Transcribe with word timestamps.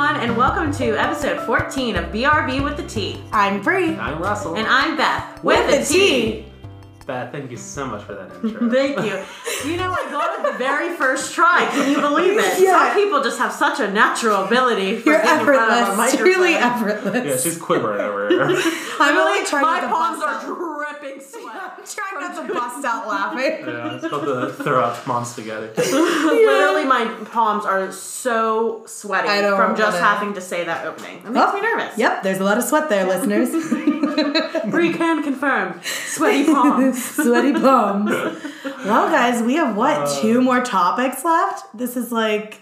and 0.00 0.36
welcome 0.36 0.70
to 0.70 0.94
episode 0.96 1.44
14 1.44 1.96
of 1.96 2.04
BRB 2.12 2.62
with 2.62 2.76
the 2.76 2.84
T. 2.84 3.20
I'm 3.32 3.60
Bree. 3.60 3.96
I'm 3.96 4.22
Russell. 4.22 4.56
And 4.56 4.64
I'm 4.68 4.96
Beth 4.96 5.42
With 5.42 5.68
the 5.68 5.84
T. 5.92 6.44
Beth, 7.04 7.32
thank 7.32 7.50
you 7.50 7.56
so 7.56 7.84
much 7.84 8.04
for 8.04 8.14
that 8.14 8.30
intro. 8.44 8.70
Thank 8.70 8.98
you. 8.98 9.68
You 9.68 9.76
know, 9.76 9.90
I 9.90 10.08
got 10.10 10.38
it 10.38 10.52
the 10.52 10.56
very 10.58 10.94
first 10.96 11.34
try. 11.34 11.66
Can 11.72 11.90
you 11.90 12.00
believe 12.00 12.38
it? 12.38 12.44
Yeah. 12.60 12.92
Some 12.92 13.02
people 13.02 13.22
just 13.24 13.38
have 13.38 13.50
such 13.52 13.80
a 13.80 13.90
natural 13.90 14.44
ability 14.44 14.98
for 14.98 15.10
You're 15.10 15.22
being 15.22 15.38
in 15.40 15.44
front 15.44 15.72
of 15.72 15.98
a 15.98 16.02
effortless. 16.02 16.16
Truly 16.16 16.52
microphone. 16.54 16.88
effortless. 16.90 17.26
yeah, 17.44 17.50
she's 17.50 17.58
quivering 17.60 18.00
over 18.00 18.28
here. 18.28 18.42
I'm 19.00 19.14
really 19.16 19.44
trying 19.46 19.62
My 19.62 19.80
to 19.80 19.88
palms 19.88 20.20
bust 20.20 20.46
are 20.46 20.54
out. 21.08 21.14
dripping 21.14 21.28
sweat. 21.42 21.72
I'm 21.78 21.84
trying 21.86 22.20
not 22.20 22.46
to 22.48 22.54
bust 22.54 22.84
out 22.84 23.08
laughing. 23.08 23.38
yeah, 23.66 23.94
it's 23.94 24.04
about 24.04 24.24
to 24.24 24.52
throw 24.62 24.80
up 24.84 25.06
mom 25.06 25.24
spaghetti. 25.24 25.68
Literally, 25.92 26.84
my 26.84 27.04
palms 27.30 27.64
are 27.64 27.90
so 27.92 28.82
sweaty 28.86 29.28
I 29.28 29.40
don't 29.40 29.56
from 29.56 29.76
just 29.76 29.94
wanna- 29.96 30.06
having 30.06 30.34
to 30.34 30.40
say 30.40 30.64
that 30.64 30.86
opening. 30.86 31.18
It 31.18 31.30
makes 31.30 31.46
Oh, 31.48 31.52
me 31.54 31.60
nervous. 31.60 31.96
Yep, 31.98 32.22
there's 32.22 32.38
a 32.38 32.44
lot 32.44 32.58
of 32.58 32.64
sweat 32.64 32.88
there, 32.88 33.06
listeners. 33.06 33.50
Bree 34.70 34.92
can 34.92 35.22
confirm. 35.22 35.80
Sweaty 35.82 36.44
palms. 36.44 37.02
Sweaty 37.04 37.52
palms. 37.52 38.10
Well, 38.10 39.08
guys, 39.10 39.42
we 39.42 39.54
have 39.54 39.76
what, 39.76 39.96
Uh, 40.02 40.20
two 40.20 40.40
more 40.40 40.60
topics 40.62 41.24
left? 41.24 41.64
This 41.76 41.96
is 41.96 42.10
like 42.12 42.60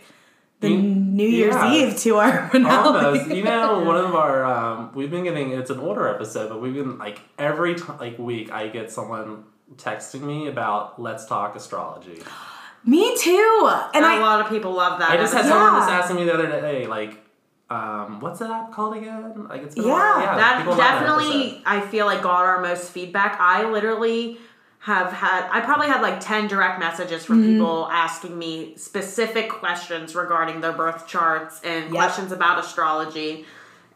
the 0.60 0.68
Mm, 0.68 1.12
New 1.12 1.28
Year's 1.28 1.54
yeah. 1.54 1.72
Eve 1.72 1.96
to 1.98 2.16
our 2.16 2.48
finale. 2.48 2.98
Almost. 3.10 3.30
You 3.30 3.44
know, 3.44 3.80
one 3.80 3.96
of 3.96 4.14
our 4.24 4.44
um, 4.44 4.90
we've 4.94 5.10
been 5.10 5.24
getting 5.24 5.50
it's 5.52 5.70
an 5.70 5.78
older 5.80 6.08
episode, 6.08 6.48
but 6.48 6.60
we've 6.60 6.74
been 6.74 6.98
like 6.98 7.20
every 7.38 7.74
t- 7.74 7.82
like 8.00 8.18
week 8.18 8.50
I 8.52 8.68
get 8.68 8.90
someone 8.90 9.44
texting 9.76 10.22
me 10.22 10.48
about 10.48 11.00
let's 11.00 11.26
talk 11.26 11.56
astrology. 11.56 12.22
Me 12.84 13.16
too. 13.18 13.70
And 13.94 14.04
a 14.04 14.08
I, 14.08 14.18
lot 14.20 14.40
of 14.40 14.48
people 14.48 14.72
love 14.72 15.00
that. 15.00 15.10
I 15.10 15.16
just 15.16 15.32
had 15.34 15.40
episode. 15.40 15.54
someone 15.58 15.80
just 15.80 15.90
Yeah. 15.90 15.98
asking 15.98 16.16
me 16.16 16.24
the 16.24 16.34
other 16.34 16.48
day 16.48 16.86
like. 16.86 17.22
Um, 17.68 18.20
what's 18.20 18.38
that 18.38 18.48
app 18.48 18.70
called 18.70 18.96
again? 18.96 19.48
Like 19.48 19.60
it's 19.64 19.74
been 19.74 19.82
a 19.82 19.88
Yeah, 19.88 20.20
yeah. 20.22 20.36
that 20.36 20.58
people 20.58 20.74
love 20.74 20.78
that 20.78 21.00
definitely. 21.00 21.62
I 21.66 21.80
feel 21.80 22.06
like 22.06 22.22
got 22.22 22.44
our 22.44 22.60
most 22.62 22.92
feedback. 22.92 23.38
I 23.40 23.68
literally 23.68 24.38
have 24.86 25.10
had 25.12 25.48
I 25.50 25.60
probably 25.62 25.88
had 25.88 26.00
like 26.00 26.20
10 26.20 26.46
direct 26.46 26.78
messages 26.78 27.24
from 27.24 27.42
Mm-hmm. 27.42 27.52
people 27.54 27.88
asking 27.90 28.38
me 28.38 28.74
specific 28.76 29.50
questions 29.50 30.14
regarding 30.14 30.60
their 30.60 30.72
birth 30.72 31.08
charts 31.08 31.60
and 31.64 31.86
Yep. 31.86 31.90
questions 31.92 32.30
about 32.30 32.60
astrology. 32.64 33.44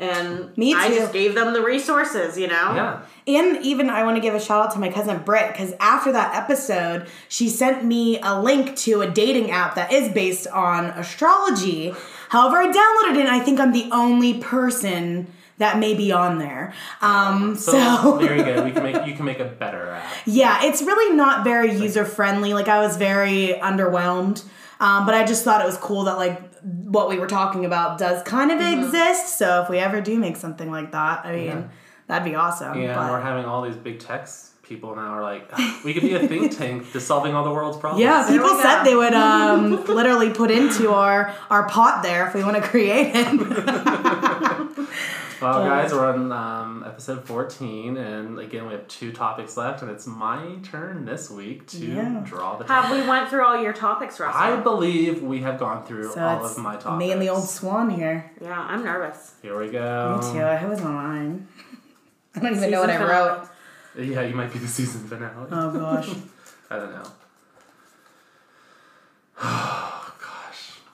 And 0.00 0.56
Me 0.56 0.74
I 0.74 0.88
just 0.88 1.12
gave 1.12 1.34
them 1.36 1.52
the 1.52 1.62
resources, 1.62 2.36
you 2.36 2.48
know? 2.48 2.74
Yeah. 2.74 3.00
And 3.28 3.62
even 3.64 3.88
I 3.88 4.02
want 4.02 4.16
to 4.16 4.20
give 4.20 4.34
a 4.34 4.40
shout 4.40 4.66
out 4.66 4.72
to 4.72 4.80
my 4.80 4.88
cousin 4.88 5.18
Britt 5.22 5.52
because 5.52 5.74
after 5.78 6.10
that 6.10 6.34
episode, 6.34 7.06
she 7.28 7.48
sent 7.48 7.84
me 7.84 8.18
a 8.20 8.40
link 8.40 8.74
to 8.78 9.02
a 9.02 9.08
dating 9.08 9.50
app 9.52 9.76
that 9.76 9.92
is 9.92 10.08
based 10.12 10.46
on 10.48 10.86
astrology. 10.86 11.94
However, 12.30 12.56
I 12.56 12.66
downloaded 12.72 13.16
it 13.18 13.26
and 13.26 13.28
I 13.28 13.40
think 13.40 13.60
I'm 13.60 13.72
the 13.72 13.88
only 13.92 14.34
person 14.40 15.28
that 15.60 15.78
may 15.78 15.94
be 15.94 16.10
on 16.12 16.38
there. 16.38 16.74
Um, 17.00 17.54
So, 17.56 17.72
so, 17.72 18.18
there 18.18 18.36
you 18.36 18.44
go. 18.44 18.64
We 18.64 18.70
can 18.76 18.82
make 18.82 19.06
you 19.06 19.14
can 19.14 19.24
make 19.24 19.38
a 19.40 19.44
better 19.44 19.90
app. 19.90 20.04
yeah, 20.26 20.64
it's 20.64 20.82
really 20.82 21.14
not 21.16 21.44
very 21.44 21.72
user 21.72 22.04
friendly. 22.04 22.52
Like 22.54 22.68
I 22.68 22.80
was 22.80 22.96
very 22.96 23.54
underwhelmed. 23.62 24.44
Um, 24.80 25.04
but 25.06 25.14
I 25.14 25.24
just 25.26 25.44
thought 25.44 25.60
it 25.60 25.66
was 25.66 25.76
cool 25.76 26.04
that 26.04 26.16
like 26.16 26.40
what 26.62 27.08
we 27.10 27.18
were 27.18 27.26
talking 27.26 27.64
about 27.66 27.98
does 27.98 28.22
kind 28.24 28.50
of 28.50 28.58
Mm-hmm. 28.58 28.84
exist. 28.84 29.38
So 29.38 29.62
if 29.62 29.68
we 29.68 29.78
ever 29.78 30.00
do 30.00 30.18
make 30.18 30.36
something 30.36 30.70
like 30.70 30.92
that, 30.92 31.24
I 31.26 31.32
mean, 31.32 31.44
Yeah. 31.46 31.62
that'd 32.06 32.24
be 32.24 32.34
awesome. 32.34 32.80
Yeah, 32.80 32.94
but- 32.94 33.02
and 33.02 33.10
we're 33.12 33.20
having 33.20 33.44
all 33.44 33.62
these 33.62 33.76
big 33.76 33.98
techs 34.00 34.48
people 34.62 34.94
now 34.94 35.08
are 35.14 35.22
like, 35.22 35.50
we 35.84 35.92
could 35.92 36.02
be 36.04 36.14
a 36.14 36.26
think 36.28 36.56
tank 36.56 36.92
to 36.92 37.00
solving 37.00 37.34
all 37.34 37.42
the 37.44 37.50
world's 37.50 37.76
problems. 37.76 38.02
Yeah, 38.02 38.22
There 38.22 38.38
people 38.40 38.56
said 38.62 38.84
they 38.84 38.94
would 38.94 39.12
um, 39.14 39.84
literally 40.00 40.30
put 40.30 40.50
into 40.50 40.92
our 40.92 41.34
our 41.50 41.68
pot 41.68 42.02
there 42.04 42.26
if 42.28 42.34
we 42.34 42.42
want 42.44 42.56
to 42.56 42.62
create 42.62 43.10
it. 43.14 43.26
Well, 45.40 45.64
guys, 45.64 45.90
we're 45.92 46.06
on 46.06 46.30
um, 46.32 46.84
episode 46.86 47.24
14, 47.24 47.96
and 47.96 48.38
again, 48.38 48.66
we 48.66 48.72
have 48.72 48.86
two 48.88 49.10
topics 49.10 49.56
left, 49.56 49.80
and 49.80 49.90
it's 49.90 50.06
my 50.06 50.56
turn 50.62 51.06
this 51.06 51.30
week 51.30 51.66
to 51.68 51.78
Yeah. 51.78 52.20
draw 52.22 52.56
the 52.56 52.66
Have 52.66 52.84
topic. 52.84 53.00
we 53.02 53.08
went 53.08 53.30
through 53.30 53.46
all 53.46 53.56
your 53.62 53.72
topics, 53.72 54.20
Russell? 54.20 54.38
I 54.38 54.56
believe 54.56 55.22
we 55.22 55.40
have 55.40 55.58
gone 55.58 55.86
through 55.86 56.12
so 56.12 56.22
all 56.22 56.44
of 56.44 56.58
my 56.58 56.76
topics. 56.76 56.98
me 56.98 57.10
and 57.12 57.22
the 57.22 57.30
old 57.30 57.48
swan 57.48 57.88
here. 57.88 58.30
yeah, 58.40 58.60
I'm 58.60 58.84
nervous. 58.84 59.34
Here 59.40 59.58
we 59.58 59.70
go. 59.70 60.20
Me 60.22 60.32
too. 60.32 60.40
I 60.44 60.62
was 60.66 60.82
mine. 60.82 61.48
I 62.36 62.40
don't 62.40 62.56
even 62.56 62.70
know 62.70 62.80
what 62.82 62.90
I 62.90 63.02
wrote. 63.02 63.48
Yeah, 63.98 64.20
you 64.22 64.34
might 64.34 64.52
be 64.52 64.58
the 64.58 64.68
season 64.68 65.06
finale. 65.08 65.48
Oh 65.50 65.70
gosh. 65.72 66.10
I 66.70 66.76
don't 66.76 66.92
know. 66.92 67.02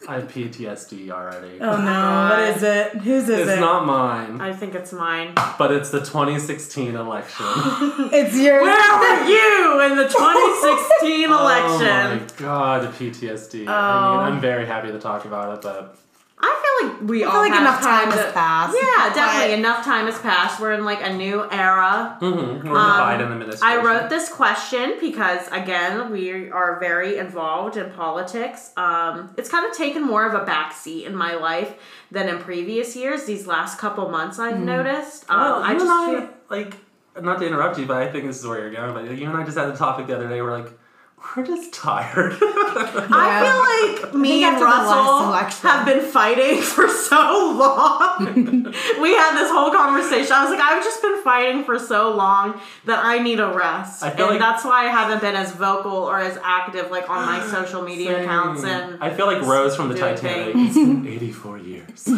Oh. 0.08 0.12
I 0.12 0.14
have 0.16 0.30
PTSD 0.32 1.10
already. 1.10 1.58
Oh 1.60 1.76
no. 1.82 2.30
What 2.30 2.56
is 2.56 2.62
it? 2.62 2.92
Whose 2.98 3.24
is 3.24 3.28
it? 3.30 3.40
it's 3.40 3.50
it? 3.52 3.60
not 3.60 3.84
mine, 3.86 4.40
I 4.40 4.52
think 4.52 4.74
it's 4.74 4.92
mine. 4.92 5.32
but 5.58 5.72
it's 5.72 5.90
the 5.90 6.00
2016 6.00 6.94
election. 6.94 7.46
It's 8.12 8.36
yours. 8.36 8.62
Where 8.62 8.98
were 8.98 9.24
you 9.36 9.82
in 9.90 9.96
the 9.96 10.08
2016 10.08 11.24
election? 11.30 11.86
Oh 11.86 12.20
my 12.20 12.26
god, 12.38 12.82
the 12.82 12.88
PTSD. 13.10 13.64
Oh. 13.66 13.72
I 13.72 14.10
mean, 14.10 14.18
oh. 14.18 14.34
I'm 14.34 14.40
very 14.40 14.66
happy 14.66 14.92
to 14.92 14.98
talk 14.98 15.24
about 15.24 15.54
it, 15.56 15.62
but 15.62 15.96
I 16.38 16.80
feel 16.80 16.88
like 16.90 17.08
we 17.08 17.24
I 17.24 17.26
all 17.28 17.32
feel 17.32 17.40
like 17.42 17.52
have 17.52 17.62
enough 17.62 17.80
time 17.82 18.10
to- 18.10 18.16
has 18.18 18.32
passed. 18.32 18.76
Yeah, 18.80 19.14
definitely 19.14 19.52
But- 19.52 19.58
enough 19.58 19.84
time 19.84 20.04
has 20.06 20.18
passed. 20.18 20.60
We're 20.60 20.72
in 20.72 20.84
like 20.84 21.02
a 21.02 21.12
new 21.12 21.46
era. 21.50 22.18
mhm, 22.20 22.34
we're 22.34 22.52
in 22.58 22.62
the 22.64 22.70
Um, 22.70 23.00
Biden 23.00 23.32
administration. 23.32 23.78
I 23.78 23.82
wrote 23.82 24.10
this 24.10 24.28
question 24.28 24.94
because 25.00 25.48
again, 25.50 26.10
we 26.12 26.50
are 26.50 26.78
very 26.78 27.16
involved 27.16 27.78
in 27.78 27.90
politics. 27.90 28.70
Um, 28.76 29.30
it's 29.38 29.48
kind 29.48 29.64
of 29.64 29.72
taken 29.72 30.02
more 30.02 30.26
of 30.26 30.34
a 30.34 30.44
backseat 30.44 31.06
in 31.06 31.16
my 31.16 31.34
life 31.34 31.72
than 32.10 32.28
in 32.28 32.38
previous 32.38 32.94
years. 32.94 33.24
These 33.24 33.46
last 33.46 33.78
couple 33.78 34.08
months, 34.10 34.38
I've 34.38 34.58
noticed. 34.58 35.24
Um, 35.30 35.40
Well, 35.40 35.62
I 35.62 35.72
you 35.72 35.78
just 35.78 35.90
and 35.90 35.92
I, 36.16 36.20
feel- 36.20 36.28
like, 36.50 36.74
not 37.22 37.38
to 37.38 37.46
interrupt 37.46 37.78
you, 37.78 37.86
but 37.86 37.96
I 37.96 38.08
think 38.08 38.26
this 38.26 38.38
is 38.40 38.46
where 38.46 38.58
you're 38.60 38.70
going. 38.72 38.92
But 38.92 39.10
you 39.16 39.26
and 39.26 39.36
I 39.36 39.42
just 39.42 39.56
had 39.56 39.70
a 39.70 39.76
topic 39.76 40.06
the 40.08 40.14
other 40.16 40.28
day. 40.28 40.42
We're 40.42 40.52
like, 40.58 40.70
we're 41.36 41.46
just 41.46 41.72
tired. 41.72 42.36
I 42.40 43.98
feel 44.00 44.10
like 44.12 44.14
me 44.14 44.44
and 44.44 44.54
after 44.56 44.64
Russell 44.66 45.68
have 45.68 45.86
been 45.86 46.00
fighting 46.04 46.60
for 46.74 46.88
so 46.88 47.16
long. 47.58 48.64
we 49.00 49.14
had 49.14 49.36
this 49.36 49.50
whole 49.50 49.70
conversation. 49.72 50.32
I 50.32 50.42
was 50.44 50.50
like, 50.50 50.60
I've 50.60 50.84
just 50.84 51.02
been 51.02 51.22
fighting 51.22 51.64
for 51.64 51.78
so 51.78 52.14
long 52.14 52.60
that 52.84 53.04
I 53.04 53.18
need 53.18 53.40
a 53.40 53.48
rest. 53.52 54.02
I 54.02 54.10
And 54.10 54.20
like- 54.20 54.38
that's 54.38 54.64
why 54.64 54.84
I 54.86 54.88
haven't 54.90 55.20
been 55.20 55.34
as 55.36 55.52
vocal 55.52 55.92
or 55.92 56.18
as 56.18 56.38
active 56.44 56.90
like 56.90 57.08
on 57.10 57.24
my 57.26 57.44
social 57.50 57.82
media 57.82 58.22
accounts 58.22 58.62
and 58.64 59.02
I 59.02 59.10
feel 59.12 59.26
like 59.26 59.42
Rose 59.42 59.74
from 59.74 59.88
the 59.88 59.94
Titanic. 59.96 60.54
things. 60.54 60.76
It's 60.76 60.86
been 60.86 61.06
84 61.06 61.58
years. 61.58 62.08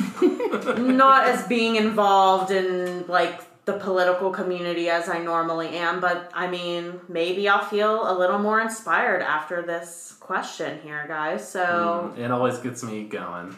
not 0.79 1.29
as 1.29 1.47
being 1.47 1.77
involved 1.77 2.51
in 2.51 3.07
like 3.07 3.41
the 3.69 3.75
political 3.75 4.31
community 4.31 4.89
as 4.89 5.11
I 5.11 5.19
normally 5.19 5.69
am, 5.77 6.01
but 6.01 6.31
I 6.35 6.47
mean, 6.49 7.01
maybe 7.07 7.47
I'll 7.51 7.65
feel 7.65 8.11
a 8.11 8.15
little 8.19 8.39
more 8.39 8.61
inspired 8.63 9.21
after 9.21 9.61
this 9.61 10.17
question 10.21 10.81
here, 10.83 11.05
guys. 11.07 11.47
So, 11.47 12.15
it 12.17 12.31
always 12.31 12.57
gets 12.59 12.83
me 12.83 13.05
going. 13.05 13.55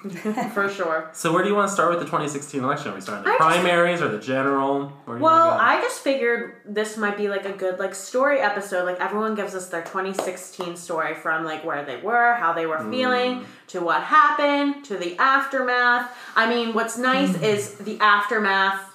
for 0.54 0.70
sure. 0.70 1.10
So 1.12 1.30
where 1.30 1.42
do 1.42 1.50
you 1.50 1.54
want 1.54 1.68
to 1.68 1.74
start 1.74 1.90
with 1.90 1.98
the 1.98 2.06
2016 2.06 2.64
election? 2.64 2.90
Are 2.90 2.94
we 2.94 3.02
starting 3.02 3.24
the 3.24 3.30
I 3.32 3.36
just- 3.38 3.60
primaries 3.60 4.00
or 4.00 4.08
the 4.08 4.18
general? 4.18 4.90
Well? 5.06 5.50
I 5.60 5.78
just 5.82 6.00
figured 6.00 6.54
this 6.64 6.96
might 6.96 7.18
be 7.18 7.28
like 7.28 7.44
a 7.44 7.52
good 7.52 7.78
like 7.78 7.94
story 7.94 8.40
episode. 8.40 8.86
Like 8.86 8.98
everyone 8.98 9.34
gives 9.34 9.54
us 9.54 9.68
their 9.68 9.82
2016 9.82 10.76
story 10.76 11.14
from 11.14 11.44
like 11.44 11.66
where 11.66 11.84
they 11.84 11.98
were, 11.98 12.32
how 12.34 12.54
they 12.54 12.64
were 12.64 12.78
Mm. 12.78 12.90
feeling, 12.90 13.44
to 13.68 13.80
what 13.82 14.02
happened, 14.04 14.86
to 14.86 14.96
the 14.96 15.18
aftermath. 15.18 16.10
I 16.34 16.48
mean, 16.48 16.72
what's 16.72 16.96
nice 16.96 17.32
Mm. 17.36 17.42
is 17.42 17.74
the 17.74 17.98
aftermath 18.00 18.89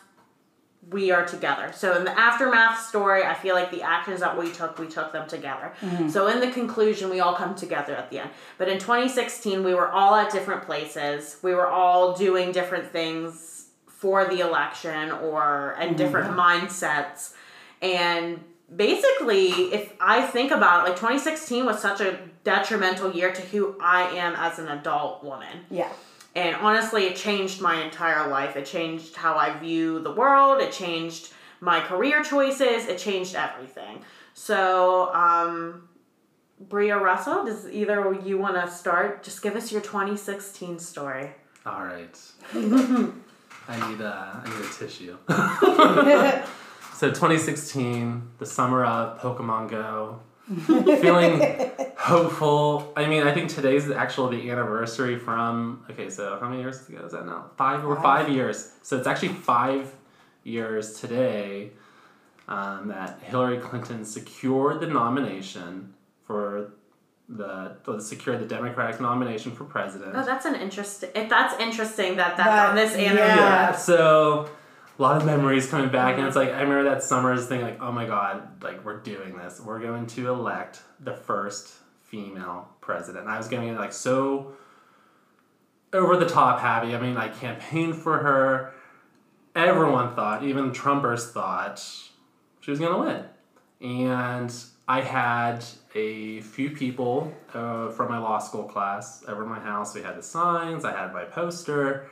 we 0.89 1.11
are 1.11 1.25
together. 1.25 1.71
So 1.73 1.97
in 1.97 2.03
the 2.03 2.17
aftermath 2.17 2.85
story, 2.87 3.23
I 3.23 3.33
feel 3.33 3.55
like 3.55 3.71
the 3.71 3.81
actions 3.81 4.19
that 4.19 4.37
we 4.37 4.51
took, 4.51 4.77
we 4.77 4.87
took 4.87 5.11
them 5.11 5.27
together. 5.27 5.73
Mm-hmm. 5.81 6.09
So 6.09 6.27
in 6.27 6.39
the 6.39 6.51
conclusion, 6.51 7.09
we 7.09 7.19
all 7.19 7.33
come 7.33 7.55
together 7.55 7.95
at 7.95 8.11
the 8.11 8.19
end. 8.19 8.29
But 8.57 8.69
in 8.69 8.77
2016, 8.77 9.63
we 9.63 9.73
were 9.73 9.89
all 9.89 10.15
at 10.15 10.31
different 10.31 10.63
places. 10.63 11.37
We 11.41 11.53
were 11.53 11.67
all 11.67 12.15
doing 12.15 12.51
different 12.51 12.91
things 12.91 13.67
for 13.87 14.25
the 14.25 14.41
election 14.41 15.11
or 15.11 15.75
and 15.79 15.89
mm-hmm. 15.89 15.97
different 15.97 16.37
mindsets. 16.37 17.33
And 17.81 18.43
basically, 18.73 19.49
if 19.73 19.93
I 19.99 20.21
think 20.21 20.51
about 20.51 20.85
it, 20.85 20.89
like 20.89 20.99
2016 20.99 21.65
was 21.65 21.79
such 21.79 22.01
a 22.01 22.19
detrimental 22.43 23.11
year 23.11 23.33
to 23.33 23.41
who 23.41 23.75
I 23.81 24.03
am 24.15 24.35
as 24.35 24.59
an 24.59 24.67
adult 24.67 25.23
woman. 25.23 25.65
Yeah. 25.71 25.89
And 26.35 26.55
honestly, 26.57 27.05
it 27.05 27.15
changed 27.15 27.61
my 27.61 27.81
entire 27.83 28.29
life. 28.29 28.57
It 28.57 28.65
changed 28.65 29.15
how 29.15 29.35
I 29.35 29.57
view 29.57 29.99
the 29.99 30.11
world. 30.11 30.61
It 30.61 30.71
changed 30.71 31.31
my 31.61 31.79
career 31.79 32.23
choices. 32.23 32.87
It 32.87 32.97
changed 32.97 33.35
everything. 33.35 34.01
So, 34.33 35.13
um, 35.13 35.87
Bria 36.59 36.97
Russell, 36.97 37.45
does 37.45 37.69
either 37.69 38.05
of 38.05 38.27
you 38.27 38.37
want 38.37 38.55
to 38.55 38.69
start? 38.69 39.23
Just 39.23 39.41
give 39.41 39.55
us 39.55 39.71
your 39.71 39.81
2016 39.81 40.79
story. 40.79 41.31
All 41.65 41.83
right. 41.83 42.19
I 43.67 43.89
need 43.89 44.01
a, 44.01 44.43
I 44.43 44.49
need 44.49 44.65
a 44.65 44.73
tissue. 44.73 45.17
so 46.95 47.09
2016, 47.09 48.29
the 48.39 48.45
summer 48.45 48.85
of 48.85 49.19
Pokemon 49.19 49.69
Go. 49.69 50.19
feeling 50.65 51.41
hopeful. 51.97 52.93
I 52.95 53.07
mean, 53.07 53.23
I 53.23 53.33
think 53.33 53.49
today's 53.49 53.89
actually 53.89 54.41
the 54.41 54.51
anniversary 54.51 55.17
from. 55.17 55.83
Okay, 55.89 56.09
so 56.09 56.37
how 56.39 56.47
many 56.47 56.61
years 56.61 56.87
ago 56.87 57.03
is 57.05 57.11
that 57.13 57.25
now? 57.25 57.45
Five 57.57 57.83
or 57.85 57.99
five 58.01 58.29
years. 58.29 58.71
So 58.83 58.97
it's 58.97 59.07
actually 59.07 59.29
five 59.29 59.91
years 60.43 60.99
today 60.99 61.71
um, 62.47 62.89
that 62.89 63.19
Hillary 63.23 63.57
Clinton 63.57 64.05
secured 64.05 64.81
the 64.81 64.87
nomination 64.87 65.93
for 66.25 66.71
the 67.27 67.75
to 67.85 67.99
secure 67.99 68.37
the 68.37 68.45
Democratic 68.45 69.01
nomination 69.01 69.51
for 69.51 69.63
president. 69.63 70.11
Oh, 70.15 70.23
that's 70.23 70.45
an 70.45 70.53
interesting. 70.53 71.09
If 71.15 71.27
that's 71.27 71.59
interesting 71.59 72.17
that 72.17 72.37
that's 72.37 72.49
That- 72.49 72.69
on 72.69 72.75
this 72.75 72.91
yeah. 72.95 73.09
anniversary. 73.09 73.35
Yeah, 73.37 73.75
so 73.75 74.49
a 74.97 75.01
lot 75.01 75.17
of 75.17 75.25
memories 75.25 75.67
coming 75.67 75.89
back, 75.89 76.17
and 76.17 76.25
it's 76.25 76.35
like 76.35 76.49
I 76.49 76.61
remember 76.61 76.83
that 76.89 77.03
summer's 77.03 77.47
thing, 77.47 77.61
like 77.61 77.81
oh 77.81 77.91
my 77.91 78.05
god, 78.05 78.63
like 78.63 78.83
we're 78.85 78.99
doing 78.99 79.37
this, 79.37 79.59
we're 79.59 79.79
going 79.79 80.07
to 80.07 80.29
elect 80.29 80.81
the 80.99 81.13
first 81.13 81.73
female 82.03 82.69
president. 82.81 83.25
And 83.25 83.33
I 83.33 83.37
was 83.37 83.47
getting 83.47 83.75
like 83.75 83.91
so 83.91 84.53
over 85.91 86.17
the 86.17 86.27
top 86.27 86.59
happy. 86.59 86.95
I 86.95 86.99
mean, 86.99 87.17
I 87.17 87.29
campaigned 87.29 87.95
for 87.95 88.19
her. 88.19 88.73
Everyone 89.55 90.13
thought, 90.15 90.43
even 90.43 90.71
Trumpers 90.71 91.31
thought, 91.31 91.79
she 92.61 92.71
was 92.71 92.79
gonna 92.79 92.99
win, 92.99 93.25
and 93.81 94.53
I 94.87 95.01
had 95.01 95.65
a 95.93 96.41
few 96.41 96.69
people 96.69 97.33
uh, 97.53 97.89
from 97.89 98.09
my 98.09 98.17
law 98.17 98.39
school 98.39 98.63
class 98.63 99.23
over 99.27 99.45
my 99.45 99.59
house. 99.59 99.95
We 99.95 100.03
had 100.03 100.17
the 100.17 100.23
signs. 100.23 100.85
I 100.85 100.91
had 100.91 101.11
my 101.13 101.23
poster 101.23 102.09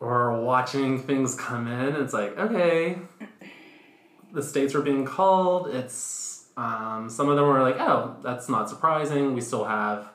or 0.00 0.40
watching 0.40 1.02
things 1.02 1.34
come 1.34 1.66
in. 1.66 1.96
It's 1.96 2.12
like, 2.12 2.36
okay, 2.36 2.98
the 4.32 4.42
states 4.42 4.74
were 4.74 4.82
being 4.82 5.04
called. 5.04 5.68
It's 5.74 6.46
um, 6.56 7.10
some 7.10 7.28
of 7.28 7.36
them 7.36 7.46
were 7.46 7.62
like, 7.62 7.78
oh, 7.78 8.16
that's 8.22 8.48
not 8.48 8.68
surprising. 8.68 9.34
We 9.34 9.40
still 9.40 9.64
have 9.64 10.10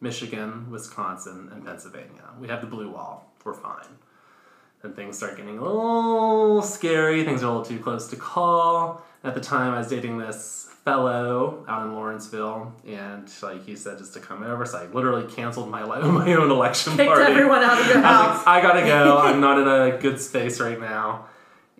Michigan, 0.00 0.70
Wisconsin, 0.70 1.48
and 1.52 1.64
Pennsylvania. 1.64 2.30
We 2.40 2.48
have 2.48 2.60
the 2.60 2.66
blue 2.66 2.90
wall. 2.90 3.32
We're 3.44 3.54
fine. 3.54 3.86
Then 4.82 4.92
things 4.94 5.16
start 5.16 5.36
getting 5.36 5.58
a 5.58 5.62
little 5.62 6.60
scary. 6.62 7.24
Things 7.24 7.42
are 7.42 7.46
a 7.46 7.48
little 7.50 7.64
too 7.64 7.78
close 7.78 8.08
to 8.08 8.16
call. 8.16 9.05
At 9.26 9.34
the 9.34 9.40
time, 9.40 9.74
I 9.74 9.78
was 9.78 9.88
dating 9.88 10.18
this 10.18 10.68
fellow 10.84 11.64
out 11.68 11.84
in 11.84 11.94
Lawrenceville, 11.94 12.72
and 12.86 13.28
like 13.42 13.66
he 13.66 13.74
said, 13.74 13.98
just 13.98 14.14
to 14.14 14.20
come 14.20 14.44
over. 14.44 14.64
So 14.64 14.78
I 14.78 14.86
literally 14.86 15.26
canceled 15.26 15.68
my 15.68 15.82
my 15.84 16.32
own 16.34 16.50
election 16.50 16.96
Kicked 16.96 17.08
party. 17.08 17.32
everyone 17.32 17.64
out 17.64 17.80
of 17.80 17.86
your 17.88 17.98
I 17.98 18.00
house. 18.02 18.46
like, 18.46 18.46
I 18.46 18.62
gotta 18.62 18.82
go. 18.86 19.18
I'm 19.22 19.40
not 19.40 19.58
in 19.58 19.66
a 19.66 19.98
good 19.98 20.20
space 20.20 20.60
right 20.60 20.78
now. 20.78 21.26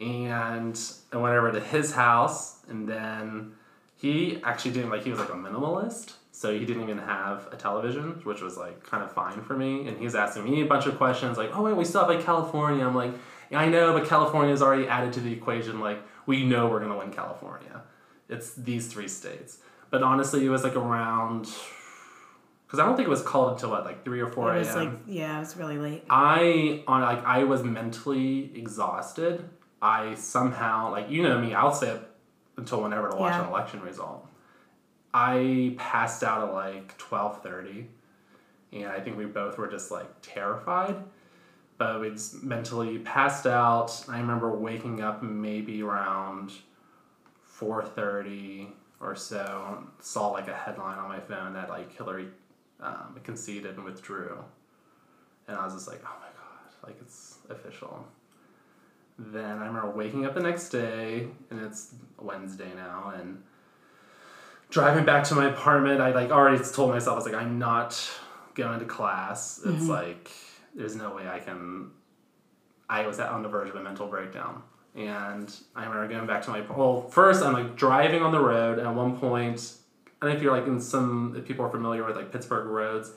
And 0.01 0.79
I 1.13 1.17
went 1.19 1.37
over 1.37 1.53
to 1.53 1.61
his 1.61 1.95
house, 1.95 2.57
and 2.69 2.89
then 2.89 3.53
he 3.97 4.41
actually 4.43 4.73
didn't 4.73 4.91
like. 4.91 5.05
He 5.05 5.11
was 5.11 5.21
like 5.21 5.29
a 5.31 5.35
minimalist, 5.35 6.15
so 6.33 6.53
he 6.53 6.67
didn't 6.67 6.83
even 6.83 6.99
have 6.99 7.49
a 7.53 7.57
television, 7.57 8.21
which 8.25 8.43
was 8.43 8.57
like 8.57 8.83
kind 8.83 9.05
of 9.05 9.13
fine 9.13 9.41
for 9.43 9.55
me. 9.57 9.87
And 9.87 9.97
he 9.99 10.05
was 10.05 10.17
asking 10.17 10.45
me 10.45 10.63
a 10.63 10.67
bunch 10.67 10.87
of 10.87 10.97
questions, 10.99 11.39
like, 11.39 11.51
"Oh 11.57 11.63
wait, 11.63 11.77
we 11.77 11.85
still 11.85 12.01
have 12.05 12.11
like 12.11 12.25
California." 12.27 12.85
I'm 12.85 12.97
like, 12.97 13.13
yeah, 13.51 13.61
"I 13.61 13.69
know, 13.69 13.93
but 13.93 14.09
California's 14.09 14.61
already 14.63 14.89
added 14.89 15.13
to 15.15 15.21
the 15.21 15.33
equation. 15.33 15.79
Like, 15.81 16.03
we 16.27 16.45
know 16.45 16.69
we're 16.69 16.81
gonna 16.81 16.99
win 16.99 17.13
California. 17.13 17.83
It's 18.29 18.55
these 18.55 18.89
three 18.89 19.09
states." 19.09 19.59
But 19.91 20.03
honestly, 20.03 20.45
it 20.45 20.49
was 20.51 20.65
like 20.65 20.77
around. 20.77 21.49
Because 22.67 22.81
I 22.81 22.85
don't 22.85 22.97
think 22.97 23.07
it 23.07 23.11
was 23.11 23.23
called 23.23 23.53
until 23.53 23.71
what, 23.71 23.85
like 23.85 24.05
three 24.05 24.19
or 24.21 24.27
four 24.27 24.53
It 24.53 24.57
a.m. 24.57 24.67
was 24.67 24.75
like, 24.75 24.93
yeah, 25.07 25.37
it 25.37 25.41
was 25.41 25.57
really 25.57 25.79
late. 25.79 26.05
I 26.11 26.83
on 26.89 27.01
like 27.03 27.25
I 27.25 27.45
was 27.45 27.63
mentally 27.63 28.51
exhausted. 28.57 29.49
I 29.81 30.15
somehow 30.15 30.91
like 30.91 31.09
you 31.09 31.23
know 31.23 31.39
me, 31.41 31.55
I'll 31.55 31.73
stay 31.73 31.91
up 31.91 32.09
until 32.57 32.83
whenever 32.83 33.09
to 33.11 33.17
watch 33.17 33.33
Yeah. 33.35 33.43
an 33.45 33.49
election 33.51 33.81
result. 33.83 34.27
I 35.15 35.75
passed 35.79 36.25
out 36.25 36.49
at 36.49 36.53
like 36.55 36.99
twelve 36.99 37.41
thirty, 37.43 37.89
and 38.73 38.87
I 38.87 38.99
think 39.01 39.17
we 39.17 39.27
both 39.27 39.57
were 39.59 39.69
just 39.69 39.91
like 39.93 40.09
terrified. 40.23 40.97
But 41.79 42.01
we 42.01 42.13
mentally 42.43 42.99
passed 42.99 43.47
out. 43.47 44.05
I 44.09 44.19
remember 44.19 44.51
waking 44.57 45.03
up 45.03 45.23
maybe 45.23 45.83
around 45.83 46.53
four 47.43 47.85
thirty 47.85 48.69
or 49.01 49.15
so. 49.15 49.87
Saw 50.01 50.29
like 50.29 50.49
a 50.49 50.55
headline 50.55 50.99
on 50.99 51.09
my 51.09 51.21
phone 51.21 51.53
that 51.53 51.69
like 51.69 51.95
Hillary 51.95 52.29
um, 52.81 53.21
conceded 53.25 53.75
and 53.77 53.85
withdrew, 53.85 54.39
and 55.49 55.57
I 55.59 55.65
was 55.65 55.75
just 55.75 55.89
like, 55.89 56.01
oh 56.05 56.17
my 56.21 56.29
god, 56.29 56.89
like 56.89 56.97
it's 57.01 57.39
official. 57.51 58.07
Then 59.19 59.59
I 59.59 59.67
remember 59.67 59.91
waking 59.91 60.27
up 60.27 60.35
the 60.35 60.41
next 60.41 60.69
day, 60.69 61.29
and 61.51 61.61
it's 61.61 61.95
Wednesday 62.21 62.71
now, 62.75 63.13
and 63.17 63.43
driving 64.71 65.05
back 65.05 65.25
to 65.25 65.35
my 65.35 65.47
apartment, 65.49 66.01
I 66.01 66.13
like 66.13 66.31
already 66.31 66.63
told 66.65 66.91
myself 66.91 67.15
I 67.15 67.17
was 67.17 67.27
like, 67.27 67.35
I'm 67.35 67.59
not 67.59 67.99
going 68.55 68.79
to 68.81 68.85
class. 68.87 69.61
It's 69.65 69.89
like 69.89 70.31
there's 70.77 70.95
no 70.95 71.15
way 71.15 71.29
I 71.29 71.39
can. 71.39 71.91
I 72.89 73.07
was 73.07 73.19
on 73.19 73.43
the 73.43 73.49
verge 73.49 73.69
of 73.69 73.75
a 73.75 73.83
mental 73.83 74.07
breakdown, 74.07 74.63
and 74.95 75.53
I 75.75 75.85
remember 75.85 76.07
going 76.09 76.27
back 76.27 76.43
to 76.45 76.51
my 76.51 76.61
well. 76.61 77.09
First, 77.09 77.43
I'm 77.43 77.55
like 77.55 77.77
driving 77.77 78.23
on 78.23 78.31
the 78.31 78.41
road, 78.41 78.79
and 78.79 78.87
at 78.87 78.95
one 78.95 79.19
point, 79.19 79.73
I 80.23 80.31
if 80.31 80.43
you're 80.43 80.57
like 80.57 80.67
in 80.67 80.81
some 80.81 81.35
if 81.37 81.47
people 81.47 81.65
are 81.65 81.71
familiar 81.71 82.05
with 82.05 82.17
like 82.17 82.31
Pittsburgh 82.31 82.67
roads, 82.67 83.11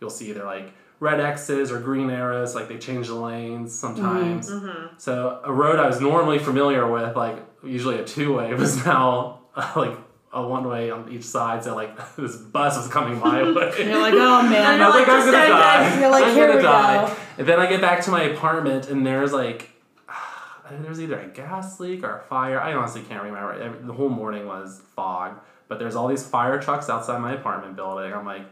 you'll 0.00 0.10
see 0.10 0.32
they're 0.32 0.44
like 0.44 0.72
red 1.00 1.20
X's 1.20 1.70
or 1.70 1.80
green 1.80 2.10
arrows, 2.10 2.54
like 2.54 2.68
they 2.68 2.78
change 2.78 3.08
the 3.08 3.14
lanes 3.14 3.76
sometimes. 3.78 4.50
Mm-hmm. 4.50 4.66
Mm-hmm. 4.66 4.94
So 4.98 5.40
a 5.44 5.52
road 5.52 5.78
I 5.78 5.86
was 5.86 6.00
normally 6.00 6.38
familiar 6.38 6.90
with, 6.90 7.16
like 7.16 7.38
usually 7.62 7.98
a 7.98 8.04
two 8.04 8.34
way, 8.34 8.52
was 8.54 8.84
now 8.84 9.40
like 9.76 9.96
a 10.34 10.46
one 10.46 10.68
way 10.68 10.90
on 10.90 11.10
each 11.10 11.24
side. 11.24 11.64
So 11.64 11.74
like 11.74 11.96
this 12.16 12.36
bus 12.36 12.76
was 12.76 12.88
coming 12.88 13.18
my 13.20 13.42
way. 13.52 13.72
You're 13.78 14.00
like, 14.00 14.14
oh 14.14 14.42
man. 14.42 14.80
I 14.82 14.86
was 14.86 14.94
like, 14.96 15.08
I'm 15.08 15.24
gonna 15.24 15.48
die. 15.48 16.00
You're 16.00 16.10
like, 16.10 16.24
I'm 16.24 16.34
here 16.34 16.46
gonna 16.46 16.58
we 16.58 16.62
die. 16.62 17.06
go. 17.08 17.16
And 17.38 17.46
then 17.48 17.60
I 17.60 17.66
get 17.66 17.80
back 17.80 18.02
to 18.02 18.10
my 18.10 18.22
apartment, 18.22 18.88
and 18.88 19.06
there's 19.06 19.32
like, 19.32 19.70
there's 20.70 21.00
either 21.00 21.18
a 21.18 21.26
gas 21.28 21.80
leak 21.80 22.04
or 22.04 22.18
a 22.18 22.22
fire. 22.22 22.60
I 22.60 22.74
honestly 22.74 23.02
can't 23.02 23.22
remember. 23.22 23.80
The 23.86 23.92
whole 23.92 24.08
morning 24.08 24.46
was 24.46 24.82
fog, 24.94 25.40
but 25.68 25.78
there's 25.78 25.96
all 25.96 26.08
these 26.08 26.26
fire 26.26 26.60
trucks 26.60 26.88
outside 26.88 27.20
my 27.20 27.32
apartment 27.32 27.76
building. 27.76 28.12
I'm 28.12 28.26
like, 28.26 28.46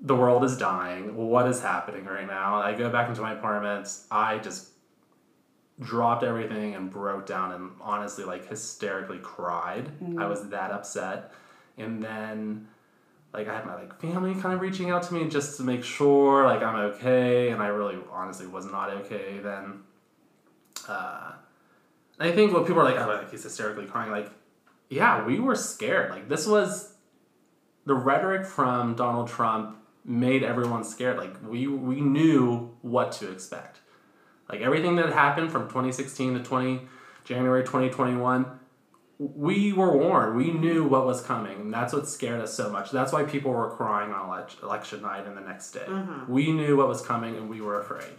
the 0.00 0.14
world 0.14 0.44
is 0.44 0.56
dying. 0.56 1.16
What 1.16 1.48
is 1.48 1.60
happening 1.60 2.04
right 2.04 2.26
now? 2.26 2.56
I 2.56 2.74
go 2.74 2.88
back 2.90 3.08
into 3.08 3.20
my 3.20 3.32
apartment. 3.32 3.88
I 4.10 4.38
just 4.38 4.68
dropped 5.80 6.24
everything 6.24 6.74
and 6.74 6.90
broke 6.90 7.26
down 7.26 7.52
and 7.52 7.70
honestly 7.80 8.24
like 8.24 8.48
hysterically 8.48 9.18
cried. 9.18 9.90
I 10.18 10.26
was 10.26 10.48
that 10.48 10.70
upset. 10.70 11.32
And 11.76 12.02
then 12.02 12.68
like 13.32 13.48
I 13.48 13.54
had 13.54 13.66
my 13.66 13.74
like 13.74 14.00
family 14.00 14.34
kind 14.34 14.54
of 14.54 14.60
reaching 14.60 14.90
out 14.90 15.04
to 15.04 15.14
me 15.14 15.28
just 15.28 15.56
to 15.58 15.62
make 15.62 15.84
sure 15.84 16.44
like 16.44 16.62
I'm 16.62 16.76
okay 16.92 17.50
and 17.50 17.62
I 17.62 17.68
really 17.68 17.98
honestly 18.10 18.46
was 18.46 18.66
not 18.66 18.90
okay 18.90 19.38
then. 19.38 19.80
Uh, 20.88 21.32
I 22.18 22.32
think 22.32 22.52
what 22.52 22.66
people 22.66 22.82
are 22.82 22.84
like, 22.84 22.98
oh, 22.98 23.06
like 23.06 23.30
he's 23.30 23.42
hysterically 23.42 23.86
crying. 23.86 24.10
Like, 24.10 24.30
yeah, 24.88 25.24
we 25.24 25.38
were 25.38 25.54
scared. 25.54 26.10
Like 26.10 26.28
this 26.28 26.46
was 26.46 26.94
the 27.84 27.94
rhetoric 27.94 28.46
from 28.46 28.94
Donald 28.96 29.28
Trump 29.28 29.76
made 30.04 30.42
everyone 30.42 30.82
scared. 30.82 31.18
Like 31.18 31.36
we 31.46 31.66
we 31.66 32.00
knew 32.00 32.74
what 32.82 33.12
to 33.12 33.30
expect. 33.30 33.80
Like 34.48 34.60
everything 34.60 34.96
that 34.96 35.12
happened 35.12 35.50
from 35.52 35.62
2016 35.68 36.34
to 36.34 36.42
20 36.42 36.80
January 37.24 37.62
2021, 37.62 38.46
we 39.18 39.72
were 39.72 39.96
warned. 39.96 40.36
We 40.36 40.52
knew 40.52 40.84
what 40.86 41.04
was 41.04 41.20
coming, 41.20 41.60
and 41.60 41.74
that's 41.74 41.92
what 41.92 42.08
scared 42.08 42.40
us 42.40 42.54
so 42.54 42.70
much. 42.70 42.90
That's 42.90 43.12
why 43.12 43.24
people 43.24 43.50
were 43.52 43.70
crying 43.70 44.12
on 44.12 44.28
elec- 44.28 44.62
election 44.62 45.02
night 45.02 45.26
and 45.26 45.36
the 45.36 45.40
next 45.42 45.72
day. 45.72 45.84
Mm-hmm. 45.86 46.32
We 46.32 46.52
knew 46.52 46.76
what 46.76 46.88
was 46.88 47.02
coming, 47.02 47.36
and 47.36 47.50
we 47.50 47.60
were 47.60 47.80
afraid. 47.80 48.14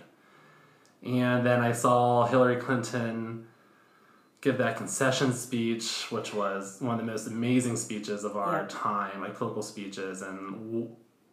And 1.03 1.45
then 1.45 1.61
I 1.61 1.71
saw 1.71 2.25
Hillary 2.25 2.57
Clinton 2.57 3.47
give 4.41 4.57
that 4.57 4.75
concession 4.77 5.33
speech, 5.33 6.07
which 6.11 6.33
was 6.33 6.77
one 6.81 6.99
of 6.99 7.05
the 7.05 7.09
most 7.11 7.27
amazing 7.27 7.77
speeches 7.77 8.23
of 8.23 8.35
our 8.37 8.61
Yeah. 8.61 8.65
time, 8.69 9.21
like 9.21 9.35
political 9.37 9.63
speeches, 9.63 10.21
and 10.21 10.51
w- 10.51 10.89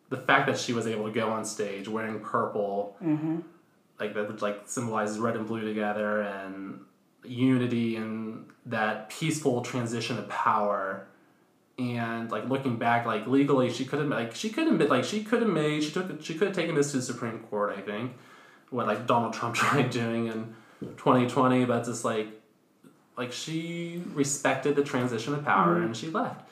the 0.09 0.17
fact 0.17 0.47
that 0.47 0.59
she 0.59 0.73
was 0.73 0.87
able 0.87 1.07
to 1.07 1.13
go 1.13 1.31
on 1.31 1.45
stage 1.45 1.89
wearing 1.89 2.21
purple, 2.21 2.97
mm-hmm. 3.03 3.41
Like 3.99 4.15
that, 4.15 4.31
which 4.31 4.43
like 4.43 4.63
symbolizes 4.67 5.19
red 5.19 5.37
and 5.37 5.47
blue 5.47 5.63
together, 5.63 6.23
and 6.23 6.81
unity 7.25 7.97
and 7.97 8.47
that 8.67 9.11
peaceful 9.11 9.63
transition 9.63 10.19
of 10.19 10.29
power. 10.29 11.07
And 11.79 12.31
like 12.31 12.49
looking 12.49 12.77
back, 12.79 13.05
like 13.05 13.27
legally, 13.27 13.71
she 13.71 13.85
could 13.85 13.99
have 13.99 14.09
like 14.09 14.35
she 14.35 14.49
could 14.49 14.67
have 14.67 14.79
been 14.79 14.89
like 14.89 15.05
she 15.05 15.23
could 15.23 15.43
have 15.43 15.51
made 15.51 15.85
she 15.85 15.91
took 15.91 16.23
she 16.23 16.35
could 16.35 16.49
have 16.49 16.57
taken 16.57 16.75
this 16.75 16.93
to 16.93 16.99
the 16.99 17.03
Supreme 17.03 17.41
Court. 17.41 17.75
I 17.77 17.83
think 17.83 18.13
what 18.71 18.87
like 18.87 19.07
Donald 19.07 19.35
Trump 19.35 19.55
tried 19.57 19.91
doing 19.91 20.29
in 20.29 20.55
twenty 20.97 21.29
twenty, 21.29 21.65
but 21.65 21.85
just 21.85 22.05
like 22.05 22.29
like 23.17 23.33
she 23.33 24.03
respected 24.13 24.77
the 24.77 24.85
transition 24.85 25.35
of 25.35 25.45
power 25.45 25.75
mm-hmm. 25.75 25.87
and 25.87 25.97
she 25.97 26.09
left 26.09 26.46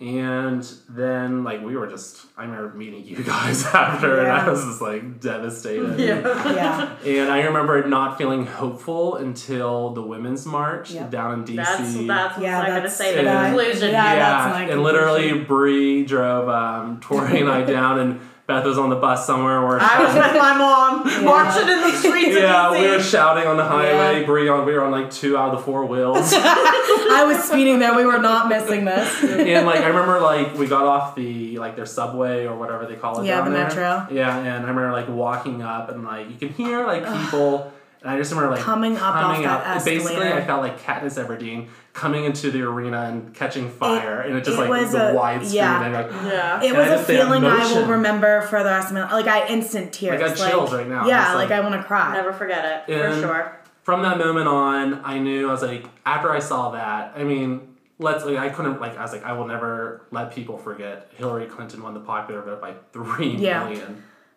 And 0.00 0.62
then 0.88 1.42
like 1.42 1.60
we 1.64 1.74
were 1.76 1.88
just 1.88 2.24
I 2.36 2.44
remember 2.44 2.72
meeting 2.76 3.04
you 3.04 3.16
guys 3.24 3.64
after 3.74 4.20
and 4.20 4.28
I 4.30 4.48
was 4.48 4.64
just 4.64 4.80
like 4.80 5.20
devastated. 5.20 5.98
Yeah. 5.98 6.20
yeah. 6.54 6.96
And 7.04 7.32
I 7.32 7.40
remember 7.42 7.84
not 7.88 8.16
feeling 8.16 8.46
hopeful 8.46 9.16
until 9.16 9.90
the 9.94 10.02
women's 10.02 10.46
march 10.46 10.92
Yep. 10.92 11.10
down 11.10 11.32
in 11.40 11.44
DC. 11.44 11.56
That's 11.56 11.94
that's 12.06 12.36
what 12.36 12.42
Yeah, 12.44 12.58
I'm 12.60 12.66
gonna 12.66 12.74
that's- 12.76 12.96
say. 12.96 13.16
The 13.16 13.28
conclusion. 13.28 13.90
yeah, 13.90 14.12
yeah, 14.14 14.18
that's 14.18 14.54
my 14.54 14.62
and 14.70 14.82
literally 14.84 15.32
Bree 15.42 16.04
drove 16.04 16.48
um, 16.48 17.00
Tori 17.00 17.40
and 17.40 17.50
I 17.50 17.64
down, 17.64 17.98
and 17.98 18.20
Beth 18.48 18.64
was 18.64 18.78
on 18.78 18.88
the 18.88 18.96
bus 18.96 19.26
somewhere. 19.26 19.60
Where 19.60 19.78
I 19.78 20.02
was 20.02 20.14
with 20.14 20.42
my 20.42 20.56
mom 20.56 21.04
marching 21.24 21.68
in 21.68 21.80
the 21.82 21.92
streets 21.92 22.34
yeah, 22.34 22.70
we 22.72 22.88
were 22.88 22.98
shouting 22.98 23.46
on 23.46 23.58
the 23.58 23.64
highway. 23.64 24.20
Yeah. 24.20 24.26
Bree 24.26 24.48
on 24.48 24.64
we 24.64 24.72
were 24.72 24.82
on 24.82 24.90
like 24.90 25.10
two 25.10 25.36
out 25.36 25.50
of 25.50 25.58
the 25.58 25.62
four 25.62 25.84
wheels, 25.84 26.32
I 26.32 27.24
was 27.28 27.44
speeding 27.44 27.78
there. 27.78 27.94
We 27.94 28.06
were 28.06 28.18
not 28.18 28.48
missing 28.48 28.86
this. 28.86 29.22
and 29.22 29.66
like 29.66 29.80
I 29.80 29.88
remember 29.88 30.20
like 30.20 30.54
we 30.54 30.66
got 30.66 30.86
off 30.86 31.14
the 31.14 31.58
like 31.58 31.76
their 31.76 31.84
subway 31.84 32.46
or 32.46 32.56
whatever 32.56 32.86
they 32.86 32.96
call 32.96 33.20
it. 33.20 33.26
Yeah, 33.26 33.42
the 33.42 33.50
there. 33.50 33.64
metro. 33.64 34.06
Yeah, 34.10 34.38
and 34.38 34.64
I 34.64 34.68
remember 34.68 34.92
like 34.92 35.08
walking 35.08 35.60
up 35.60 35.90
and 35.90 36.04
like 36.04 36.30
you 36.30 36.36
can 36.38 36.48
hear 36.48 36.86
like 36.86 37.02
people. 37.04 37.70
And 38.00 38.10
I 38.10 38.16
just 38.16 38.30
remember 38.30 38.54
like 38.54 38.64
Coming 38.64 38.96
up 38.96 39.02
off 39.02 39.20
coming 39.22 39.42
that 39.42 39.66
up. 39.78 39.84
Basically. 39.84 40.16
I 40.28 40.44
felt 40.44 40.62
like 40.62 40.80
Katniss 40.80 41.22
Everdeen 41.22 41.68
coming 41.92 42.24
into 42.24 42.50
the 42.52 42.62
arena 42.62 43.02
and 43.06 43.34
catching 43.34 43.68
fire, 43.68 44.20
and 44.20 44.36
it 44.36 44.44
just 44.44 44.56
it 44.56 44.60
like 44.60 44.70
was 44.70 44.92
the 44.92 45.10
a- 45.10 45.14
wide 45.14 45.38
screen 45.40 45.54
yeah. 45.56 45.84
and 45.84 45.92
like 45.94 46.10
Yeah. 46.30 46.62
It 46.62 46.76
was 46.76 46.86
I 46.86 46.90
a 46.90 46.96
just- 46.96 47.06
they 47.08 47.16
have 47.16 47.26
feeling 47.26 47.44
I 47.44 47.72
will 47.74 47.86
remember 47.86 48.42
for 48.42 48.60
the 48.62 48.70
rest 48.70 48.88
of 48.88 48.94
my 48.94 49.02
life. 49.02 49.12
Like 49.12 49.26
I 49.26 49.48
instant 49.48 49.92
tears. 49.92 50.20
I 50.22 50.28
got 50.28 50.36
chills 50.36 50.72
right 50.72 50.86
now. 50.88 51.06
Yeah, 51.08 51.22
Just 51.24 51.34
like, 51.34 51.50
like- 51.50 51.58
I 51.58 51.60
want 51.60 51.74
to 51.74 51.82
cry. 51.82 52.12
Never 52.14 52.32
forget 52.32 52.84
it 52.88 53.12
for 53.14 53.20
sure. 53.20 53.58
from 53.82 54.02
that 54.02 54.16
moment 54.18 54.46
on, 54.46 55.00
I 55.04 55.18
knew 55.18 55.48
I 55.48 55.50
was 55.52 55.62
like, 55.62 55.86
after 56.06 56.30
I 56.30 56.38
saw 56.38 56.70
that, 56.70 57.14
I 57.16 57.24
mean, 57.24 57.74
let's 57.98 58.24
like, 58.24 58.36
I 58.38 58.48
couldn't 58.50 58.80
like, 58.80 58.96
I 58.96 59.02
was 59.02 59.12
like, 59.12 59.24
I 59.24 59.32
will 59.32 59.46
never 59.48 60.06
let 60.12 60.30
people 60.32 60.56
forget 60.56 61.10
Hillary 61.16 61.46
Clinton 61.46 61.82
won 61.82 61.94
the 61.94 62.00
popular 62.00 62.42
vote 62.42 62.60
by 62.60 62.74
three 62.92 63.36
million 63.38 63.40
Yeah. 63.40 63.86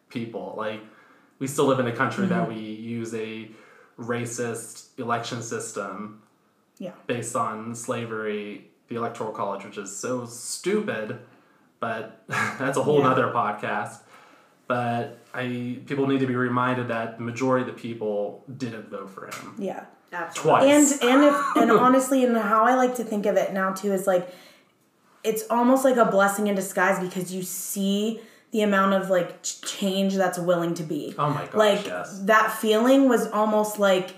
people. 0.10 0.56
Like, 0.58 0.82
we 1.42 1.48
still 1.48 1.66
live 1.66 1.80
in 1.80 1.88
a 1.88 1.92
country 1.92 2.26
that 2.28 2.48
Mm-hmm. 2.48 2.54
we 2.56 2.62
use 2.62 3.14
a 3.16 3.50
racist 4.00 4.98
election 4.98 5.42
system 5.42 6.22
Yeah. 6.78 6.92
based 7.08 7.36
on 7.36 7.76
slavery, 7.76 8.70
the 8.88 8.96
electoral 8.96 9.32
college, 9.32 9.66
which 9.66 9.78
is 9.78 9.96
so 9.96 10.26
stupid, 10.26 11.20
but 11.80 12.22
that's 12.28 12.78
a 12.78 12.84
whole 12.84 13.00
Yeah. 13.00 13.10
nother 13.10 13.28
podcast. 13.34 14.00
But 14.68 15.18
I 15.34 15.80
people 15.86 16.08
need 16.08 16.20
to 16.22 16.28
be 16.28 16.36
reminded 16.36 16.88
that 16.90 17.18
the 17.18 17.24
majority 17.24 17.68
of 17.70 17.76
the 17.76 17.82
people 17.82 18.46
didn't 18.64 18.90
vote 18.90 19.10
for 19.10 19.26
him. 19.26 19.56
Yeah. 19.58 19.86
Absolutely. 20.14 20.52
Twice. 20.68 20.92
And 21.02 21.10
and 21.12 21.24
if 21.26 21.36
and 21.58 21.72
honestly, 21.88 22.24
and 22.26 22.36
how 22.38 22.66
I 22.66 22.76
like 22.76 22.96
to 22.96 23.04
think 23.04 23.26
of 23.26 23.36
it 23.36 23.52
now 23.54 23.74
too 23.74 23.92
is 23.94 24.06
like 24.08 24.30
it's 25.24 25.44
almost 25.50 25.84
like 25.86 25.98
a 25.98 26.06
blessing 26.06 26.48
in 26.48 26.56
disguise 26.56 27.00
because 27.00 27.34
you 27.34 27.44
see 27.44 28.22
the 28.52 28.62
amount 28.62 28.94
of 28.94 29.10
like 29.10 29.42
change 29.44 30.16
that's 30.16 30.38
willing 30.40 30.74
to 30.76 30.84
be. 30.84 31.14
Oh 31.18 31.30
my 31.30 31.46
gosh, 31.46 31.54
like 31.54 31.86
yes. 31.86 32.20
that 32.26 32.52
feeling 32.52 33.08
was 33.10 33.28
almost 33.32 33.80
like 33.80 34.12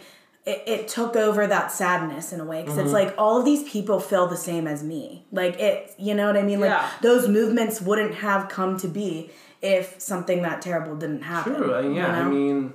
it, 0.45 0.63
it 0.67 0.87
took 0.87 1.15
over 1.15 1.45
that 1.47 1.71
sadness 1.71 2.33
in 2.33 2.39
a 2.39 2.45
way 2.45 2.61
because 2.61 2.75
Mm-hmm. 2.77 2.85
it's 2.85 2.93
like 2.93 3.13
all 3.17 3.39
of 3.39 3.45
these 3.45 3.63
people 3.69 3.99
feel 3.99 4.27
the 4.27 4.35
same 4.35 4.67
as 4.67 4.83
me 4.83 5.25
like 5.31 5.57
it 5.59 5.93
you 5.97 6.13
know 6.13 6.27
what 6.27 6.35
i 6.35 6.41
mean 6.41 6.59
like 6.59 6.69
Yeah. 6.71 6.89
those 7.01 7.29
movements 7.29 7.79
wouldn't 7.79 8.15
have 8.15 8.49
come 8.49 8.75
to 8.79 8.87
be 8.89 9.29
if 9.61 10.01
something 10.01 10.41
that 10.41 10.61
terrible 10.61 10.95
didn't 10.97 11.21
happen 11.21 11.55
True. 11.55 11.73
and 11.75 11.95
yeah, 11.95 12.17
you 12.19 12.21
I 12.25 12.29
mean, 12.29 12.73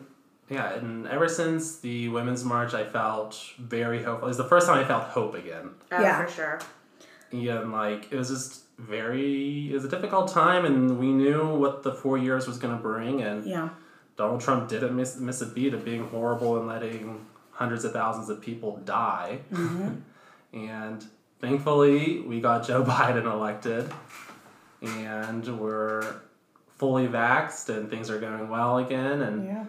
yeah, 0.49 0.73
and 0.77 1.07
ever 1.09 1.29
since 1.29 1.81
the 1.81 2.09
women's 2.09 2.43
march, 2.43 2.73
I 2.73 2.85
felt 2.87 3.39
very 3.59 4.03
hopeful. 4.03 4.25
It 4.29 4.31
was 4.31 4.39
the 4.39 4.45
first 4.49 4.67
time 4.67 4.79
I 4.83 4.89
felt 4.89 5.05
hope 5.05 5.35
again. 5.35 5.73
Oh, 5.93 6.01
Yeah. 6.01 6.25
for 6.25 6.31
sure. 6.33 6.59
Yeah, 7.31 7.61
And 7.61 7.71
like, 7.73 8.11
it 8.11 8.17
was 8.17 8.31
just 8.31 8.63
very, 8.79 9.71
it 9.71 9.75
was 9.75 9.85
a 9.85 9.89
difficult 9.89 10.33
time, 10.33 10.65
and 10.65 10.99
we 10.99 11.09
knew 11.09 11.55
what 11.57 11.83
the 11.83 11.93
four 11.93 12.17
years 12.17 12.47
was 12.47 12.59
going 12.59 12.77
to 12.77 12.83
bring. 12.83 13.23
And 13.23 13.45
yeah 13.45 13.71
Donald 14.17 14.41
Trump 14.41 14.69
didn't 14.69 14.97
miss, 14.97 15.17
miss 15.19 15.41
a 15.43 15.47
beat 15.47 15.75
of 15.75 15.85
being 15.85 16.09
horrible 16.09 16.59
and 16.59 16.67
letting 16.67 17.25
hundreds 17.53 17.85
of 17.85 17.93
thousands 17.93 18.29
of 18.29 18.41
people 18.41 18.77
die. 18.79 19.41
Mm-hmm. 19.53 19.95
and 20.59 21.05
thankfully, 21.41 22.21
we 22.21 22.41
got 22.41 22.67
Joe 22.67 22.83
Biden 22.89 23.31
elected, 23.31 23.91
and 24.83 25.61
we're 25.61 26.17
fully 26.77 27.07
vaxxed, 27.07 27.69
and 27.69 27.91
things 27.91 28.11
are 28.11 28.19
going 28.19 28.49
well 28.49 28.79
again. 28.79 29.23
And 29.23 29.45
yeah 29.47 29.65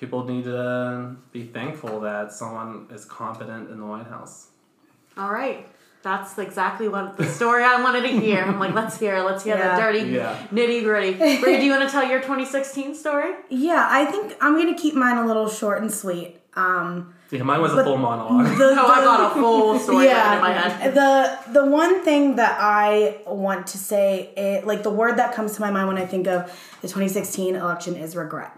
people 0.00 0.24
need 0.24 0.44
to 0.44 1.14
be 1.30 1.44
thankful 1.44 2.00
that 2.00 2.32
someone 2.32 2.88
is 2.90 3.04
competent 3.04 3.70
in 3.70 3.78
the 3.78 3.84
White 3.84 4.06
House. 4.06 4.48
All 5.16 5.30
right. 5.30 5.68
That's 6.02 6.38
exactly 6.38 6.88
what 6.88 7.18
the 7.18 7.26
story 7.26 7.62
I 7.62 7.82
wanted 7.82 8.02
to 8.02 8.08
hear. 8.08 8.42
I'm 8.42 8.58
like, 8.58 8.74
let's 8.74 8.98
hear, 8.98 9.20
let's 9.20 9.44
hear 9.44 9.56
Yeah. 9.56 9.76
the 9.76 9.82
dirty, 9.82 10.10
Yeah. 10.10 10.36
nitty 10.50 10.82
gritty. 10.82 11.12
Bree, 11.40 11.58
do 11.58 11.64
you 11.64 11.72
want 11.72 11.84
to 11.86 11.90
tell 11.90 12.08
your 12.08 12.20
2016 12.20 12.94
story? 12.94 13.32
yeah 13.50 13.86
i 13.90 14.04
think 14.06 14.34
i'm 14.40 14.56
gonna 14.56 14.74
keep 14.76 14.94
mine 14.94 15.16
a 15.18 15.26
little 15.26 15.48
short 15.48 15.80
and 15.82 15.92
sweet 15.92 16.36
um 16.54 17.14
Yeah, 17.30 17.42
mine 17.42 17.60
was 17.60 17.72
a 17.74 17.84
full 17.84 17.96
monologue. 17.98 18.46
the, 18.58 18.74
No, 18.74 18.86
I 18.86 19.00
got 19.04 19.30
a 19.30 19.34
full 19.40 19.78
story 19.84 20.06
written 20.06 20.32
in 20.34 20.40
my 20.40 20.52
head. 20.52 20.94
The 20.94 21.52
the 21.58 21.64
one 21.66 22.02
thing 22.04 22.36
that 22.36 22.56
I 22.60 23.18
want 23.26 23.66
to 23.68 23.78
say, 23.78 24.30
it, 24.36 24.66
like 24.66 24.82
the 24.82 24.90
word 24.90 25.14
that 25.18 25.34
comes 25.36 25.50
to 25.56 25.60
my 25.60 25.70
mind 25.70 25.86
when 25.88 25.98
I 25.98 26.06
think 26.06 26.26
of 26.26 26.38
the 26.82 26.88
2016 26.88 27.54
election 27.54 27.94
is 27.94 28.16
regret. 28.16 28.52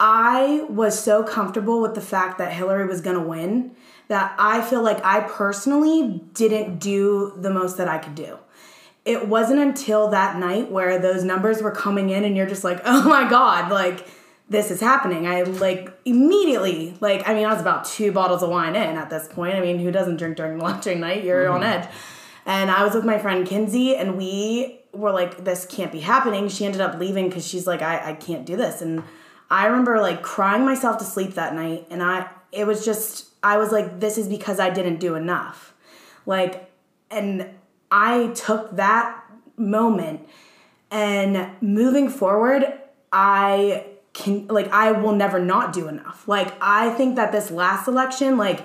I 0.00 0.64
was 0.68 0.98
so 0.98 1.22
comfortable 1.22 1.80
with 1.80 1.94
the 1.94 2.00
fact 2.00 2.38
that 2.38 2.52
Hillary 2.52 2.86
was 2.86 3.00
going 3.00 3.16
to 3.16 3.22
win 3.22 3.72
that 4.08 4.34
I 4.38 4.60
feel 4.62 4.82
like 4.82 5.04
I 5.04 5.20
personally 5.20 6.22
didn't 6.34 6.78
do 6.78 7.32
the 7.36 7.50
most 7.50 7.76
that 7.78 7.88
I 7.88 7.98
could 7.98 8.14
do. 8.14 8.38
It 9.04 9.28
wasn't 9.28 9.60
until 9.60 10.08
that 10.08 10.38
night 10.38 10.70
where 10.70 10.98
those 10.98 11.24
numbers 11.24 11.62
were 11.62 11.70
coming 11.70 12.10
in 12.10 12.24
and 12.24 12.36
you're 12.36 12.46
just 12.46 12.64
like, 12.64 12.80
"Oh 12.84 13.08
my 13.08 13.28
god, 13.28 13.70
like 13.70 14.06
this 14.48 14.70
is 14.70 14.80
happening." 14.80 15.26
I 15.26 15.42
like 15.42 15.90
immediately, 16.04 16.96
like 17.00 17.28
I 17.28 17.34
mean, 17.34 17.46
I 17.46 17.52
was 17.52 17.60
about 17.60 17.84
2 17.84 18.12
bottles 18.12 18.42
of 18.42 18.50
wine 18.50 18.76
in 18.76 18.96
at 18.96 19.10
this 19.10 19.28
point. 19.28 19.54
I 19.54 19.60
mean, 19.60 19.78
who 19.78 19.90
doesn't 19.90 20.16
drink 20.16 20.36
during 20.36 20.60
election 20.60 21.00
night? 21.00 21.24
You're 21.24 21.48
on 21.48 21.60
mm-hmm. 21.60 21.82
edge. 21.82 21.88
And 22.46 22.70
I 22.70 22.84
was 22.84 22.94
with 22.94 23.04
my 23.04 23.18
friend 23.18 23.46
Kinsey 23.46 23.96
and 23.96 24.18
we 24.18 24.80
were 24.92 25.12
like, 25.12 25.44
this 25.44 25.66
can't 25.66 25.92
be 25.92 26.00
happening. 26.00 26.48
She 26.48 26.64
ended 26.64 26.80
up 26.80 26.98
leaving 26.98 27.28
because 27.28 27.46
she's 27.46 27.66
like, 27.66 27.82
I, 27.82 28.10
I 28.10 28.14
can't 28.14 28.44
do 28.44 28.56
this. 28.56 28.82
And 28.82 29.02
I 29.50 29.66
remember 29.66 30.00
like 30.00 30.22
crying 30.22 30.64
myself 30.64 30.98
to 30.98 31.04
sleep 31.04 31.34
that 31.34 31.54
night. 31.54 31.86
And 31.90 32.02
I, 32.02 32.28
it 32.52 32.66
was 32.66 32.84
just, 32.84 33.28
I 33.44 33.58
was 33.58 33.70
like, 33.70 34.00
this 34.00 34.16
is 34.16 34.26
because 34.26 34.58
I 34.58 34.70
didn't 34.70 34.98
do 34.98 35.14
enough. 35.14 35.74
Like, 36.24 36.70
and 37.10 37.50
I 37.90 38.28
took 38.28 38.74
that 38.76 39.22
moment 39.58 40.26
and 40.90 41.50
moving 41.60 42.08
forward, 42.08 42.64
I 43.12 43.86
can, 44.14 44.46
like, 44.48 44.72
I 44.72 44.92
will 44.92 45.14
never 45.14 45.38
not 45.38 45.74
do 45.74 45.88
enough. 45.88 46.26
Like, 46.26 46.54
I 46.60 46.90
think 46.94 47.16
that 47.16 47.32
this 47.32 47.50
last 47.50 47.86
election, 47.86 48.38
like, 48.38 48.64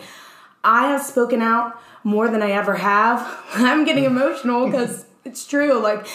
I 0.63 0.87
have 0.87 1.03
spoken 1.03 1.41
out 1.41 1.79
more 2.05 2.29
than 2.29 2.41
I 2.41 2.51
ever 2.51 2.75
have. 2.75 3.19
I'm 3.55 3.83
getting 3.83 4.05
emotional 4.05 4.65
because 4.71 5.05
it's 5.25 5.45
true. 5.45 5.73
Like, 5.81 6.07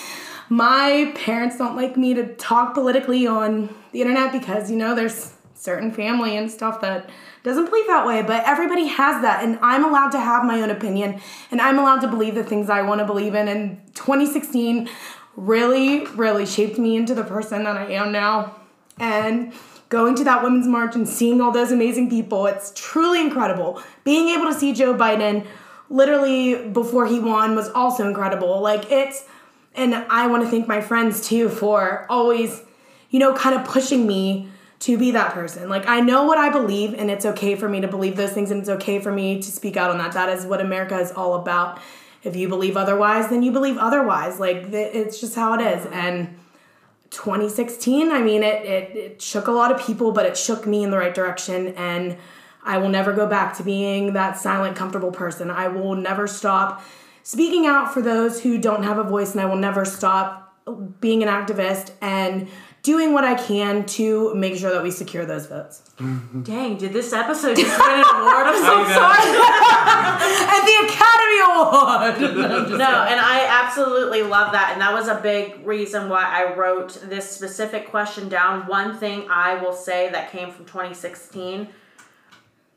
my 0.49 1.13
parents 1.15 1.59
don't 1.59 1.77
like 1.77 1.99
me 1.99 2.15
to 2.15 2.35
talk 2.37 2.73
politically 2.73 3.27
on 3.27 3.75
the 3.93 4.01
internet 4.01 4.33
because, 4.33 4.71
you 4.71 4.77
know, 4.77 4.95
there's 4.95 5.34
certain 5.55 5.91
family 5.93 6.37
and 6.37 6.51
stuff 6.51 6.81
that 6.81 7.09
doesn't 7.43 7.67
believe 7.67 7.87
that 7.87 8.07
way, 8.07 8.23
but 8.23 8.45
everybody 8.45 8.87
has 8.87 9.23
that. 9.23 9.43
And 9.43 9.59
I'm 9.63 9.85
allowed 9.85 10.11
to 10.11 10.21
have 10.21 10.45
my 10.45 10.61
own 10.61 10.71
opinion 10.71 11.21
and 11.51 11.61
I'm 11.61 11.79
allowed 11.79 12.01
to 12.01 12.09
believe 12.09 12.35
the 12.35 12.45
things 12.45 12.69
I 12.69 12.83
want 12.83 13.01
to 13.01 13.07
believe 13.07 13.35
in. 13.35 13.49
And 13.49 13.81
2016 13.95 14.89
really, 15.37 16.07
really 16.07 16.47
shaped 16.47 16.79
me 16.79 16.97
into 16.97 17.15
the 17.15 17.25
person 17.25 17.65
that 17.65 17.77
I 17.77 17.93
am 17.93 18.13
now. 18.13 18.57
And 18.99 19.53
going 19.89 20.15
to 20.17 20.25
that 20.25 20.43
women's 20.43 20.67
march 20.67 20.95
and 20.97 21.09
seeing 21.09 21.41
all 21.41 21.53
those 21.53 21.71
amazing 21.71 22.11
people, 22.11 22.47
it's 22.47 22.73
truly 22.75 23.21
incredible. 23.21 23.83
Being 24.03 24.29
able 24.31 24.47
to 24.47 24.55
see 24.55 24.73
Joe 24.73 24.95
Biden 24.95 25.47
literally 25.91 26.69
before 26.71 27.07
he 27.07 27.21
won 27.21 27.55
was 27.55 27.69
also 27.71 28.07
incredible. 28.09 28.61
Like 28.61 28.91
it's, 28.91 29.25
and 29.75 29.95
I 29.95 30.27
want 30.27 30.43
to 30.43 30.49
thank 30.49 30.67
my 30.67 30.81
friends 30.81 31.27
too 31.27 31.49
for 31.49 32.07
always, 32.09 32.63
you 33.11 33.19
know, 33.19 33.35
kind 33.35 33.55
of 33.55 33.67
pushing 33.67 34.07
me 34.07 34.49
to 34.81 34.99
be 34.99 35.13
that 35.13 35.33
person. 35.33 35.69
Like 35.69 35.87
I 35.87 36.01
know 36.01 36.25
what 36.25 36.39
I 36.39 36.51
believe 36.51 36.95
and 36.95 37.11
it's 37.11 37.25
okay 37.25 37.55
for 37.55 37.69
me 37.69 37.81
to 37.81 37.89
believe 37.89 38.17
those 38.17 38.33
things 38.33 38.51
and 38.51 38.61
it's 38.61 38.69
okay 38.69 38.99
for 38.99 39.13
me 39.13 39.41
to 39.41 39.51
speak 39.51 39.77
out 39.77 39.91
on 39.91 39.99
that. 39.99 40.13
That 40.13 40.29
is 40.29 40.45
what 40.45 40.61
America 40.61 40.99
is 40.99 41.13
all 41.13 41.35
about. 41.35 41.81
If 42.23 42.37
you 42.37 42.49
believe 42.49 42.77
otherwise, 42.77 43.29
then 43.29 43.43
you 43.43 43.53
believe 43.53 43.77
otherwise. 43.79 44.41
Like 44.41 44.73
it's 44.73 45.21
just 45.21 45.35
how 45.35 45.55
it 45.55 45.61
is. 45.61 45.85
Mm-hmm. 45.85 45.95
And 45.95 46.39
2016, 47.11 48.11
I 48.11 48.23
mean, 48.23 48.43
it, 48.43 48.65
it, 48.65 48.97
it 48.97 49.23
shook 49.23 49.47
a 49.47 49.53
lot 49.53 49.71
of 49.71 49.81
people, 49.81 50.11
but 50.13 50.27
it 50.27 50.37
shook 50.37 50.67
me 50.67 50.83
in 50.83 50.91
the 50.91 50.99
right 50.99 51.15
direction. 51.15 51.69
And 51.77 52.17
I 52.65 52.79
will 52.79 52.89
never 52.89 53.13
go 53.13 53.27
back 53.27 53.57
to 53.59 53.63
being 53.63 54.15
that 54.15 54.39
silent, 54.39 54.77
comfortable 54.77 55.13
person. 55.13 55.51
I 55.51 55.69
will 55.69 55.95
never 55.95 56.27
stop 56.27 56.83
speaking 57.23 57.67
out 57.67 57.93
for 57.93 58.03
those 58.03 58.43
who 58.43 58.59
don't 58.59 58.83
have 58.83 58.99
a 58.99 59.05
voice, 59.05 59.33
and 59.33 59.41
I 59.41 59.45
will 59.45 59.57
never 59.57 59.85
stop 59.85 60.41
being 61.01 61.23
an 61.23 61.29
activist 61.29 61.93
and 62.01 62.49
doing 62.85 63.15
what 63.15 63.25
I 63.25 63.35
can 63.35 63.87
to 63.87 64.33
make 64.35 64.57
sure 64.57 64.71
that 64.71 64.83
we 64.83 64.91
secure 64.91 65.25
those 65.25 65.47
votes. 65.47 65.81
Dang, 65.99 66.77
did 66.77 66.93
this 66.93 67.13
episode 67.13 67.57
just 67.57 67.81
win 67.81 67.91
an 67.91 68.05
award? 68.05 68.47
I'm 68.47 68.61
so 68.63 68.85
sorry. 68.93 69.25
At 70.55 70.65
the 70.65 70.77
Academy 70.87 71.41
Award! 71.51 72.75
No, 72.85 73.05
and 73.05 73.21
I 73.21 73.47
absolutely 73.49 74.23
love 74.23 74.53
that. 74.53 74.71
And 74.73 74.81
that 74.81 74.93
was 74.93 75.09
a 75.09 75.15
big 75.21 75.67
reason 75.67 76.09
why 76.09 76.25
I 76.25 76.55
wrote 76.55 77.01
this 77.09 77.31
specific 77.31 77.89
question 77.89 78.29
down. 78.29 78.67
One 78.67 78.99
thing 78.99 79.27
I 79.31 79.55
will 79.63 79.73
say 79.73 80.11
that 80.11 80.31
came 80.31 80.51
from 80.51 80.67
2016. 80.67 81.69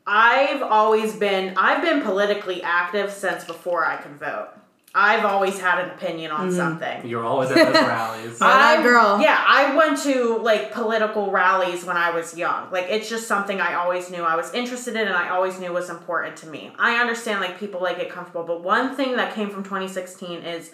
I've 0.06 0.62
always 0.62 1.14
been 1.16 1.54
I've 1.58 1.82
been 1.82 2.00
politically 2.00 2.62
active 2.62 3.12
since 3.12 3.44
before 3.44 3.84
I 3.84 3.96
could 3.96 4.16
vote. 4.18 4.48
I've 4.94 5.24
always 5.24 5.60
had 5.60 5.84
an 5.84 5.90
opinion 5.90 6.30
on 6.30 6.48
mm-hmm. 6.48 6.56
something. 6.56 7.06
You're 7.06 7.24
always 7.24 7.50
at 7.50 7.56
those 7.56 7.74
rallies. 7.86 8.40
Yeah, 8.40 8.46
that 8.46 8.78
I- 8.78 8.82
girl. 8.82 9.20
Yeah, 9.20 9.42
I 9.46 9.76
went 9.76 10.02
to 10.02 10.38
like 10.38 10.72
political 10.72 11.30
rallies 11.30 11.84
when 11.84 11.96
I 11.96 12.10
was 12.10 12.36
young. 12.36 12.70
Like 12.70 12.86
it's 12.88 13.08
just 13.08 13.26
something 13.26 13.60
I 13.60 13.74
always 13.74 14.10
knew 14.10 14.22
I 14.22 14.36
was 14.36 14.52
interested 14.54 14.96
in 14.96 15.06
and 15.06 15.16
I 15.16 15.28
always 15.28 15.60
knew 15.60 15.72
was 15.72 15.90
important 15.90 16.36
to 16.38 16.46
me. 16.46 16.72
I 16.78 16.96
understand 16.96 17.40
like 17.40 17.60
people 17.60 17.82
like 17.82 17.98
get 17.98 18.10
comfortable, 18.10 18.44
but 18.44 18.62
one 18.62 18.96
thing 18.96 19.16
that 19.16 19.34
came 19.34 19.50
from 19.50 19.62
2016 19.62 20.42
is 20.42 20.72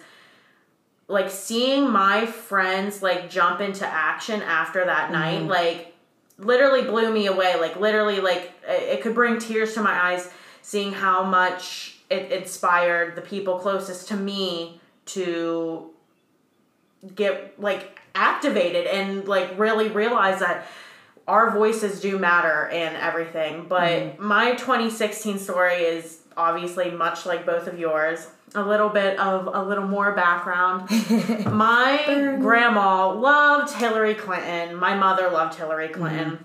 like 1.07 1.29
seeing 1.29 1.89
my 1.89 2.25
friends 2.25 3.01
like 3.01 3.29
jump 3.29 3.61
into 3.61 3.85
action 3.85 4.41
after 4.41 4.85
that 4.85 5.11
mm-hmm. 5.11 5.13
night 5.13 5.47
like 5.47 5.93
literally 6.37 6.81
blew 6.81 7.13
me 7.13 7.27
away 7.27 7.59
like 7.59 7.79
literally 7.79 8.19
like 8.19 8.51
it 8.67 8.95
it 8.95 9.01
could 9.01 9.13
bring 9.13 9.37
tears 9.37 9.73
to 9.73 9.81
my 9.81 9.93
eyes 9.93 10.31
seeing 10.61 10.91
how 10.91 11.23
much 11.23 11.94
it 12.09 12.31
inspired 12.31 13.15
the 13.15 13.21
people 13.21 13.59
closest 13.59 14.07
to 14.09 14.15
me 14.15 14.79
to 15.05 15.89
get 17.13 17.59
like 17.59 17.99
activated 18.15 18.87
and 18.87 19.27
like 19.27 19.57
really 19.57 19.89
realize 19.89 20.39
that 20.39 20.67
our 21.27 21.51
voices 21.51 22.01
do 22.01 22.17
matter 22.17 22.67
and 22.69 22.95
everything. 22.97 23.65
But 23.67 23.91
mm-hmm. 23.91 24.25
my 24.25 24.51
2016 24.55 25.39
story 25.39 25.75
is 25.75 26.21
obviously 26.37 26.91
much 26.91 27.25
like 27.25 27.45
both 27.45 27.67
of 27.67 27.79
yours. 27.79 28.27
A 28.53 28.63
little 28.63 28.89
bit 28.89 29.19
of 29.19 29.49
a 29.53 29.61
little 29.63 29.87
more 29.87 30.13
background. 30.13 30.89
my 31.51 32.37
grandma 32.39 33.11
loved 33.11 33.73
Hillary 33.73 34.13
Clinton. 34.13 34.75
My 34.75 34.95
mother 34.95 35.29
loved 35.29 35.55
Hillary 35.55 35.89
Clinton. 35.89 36.31
Mm-hmm. 36.31 36.43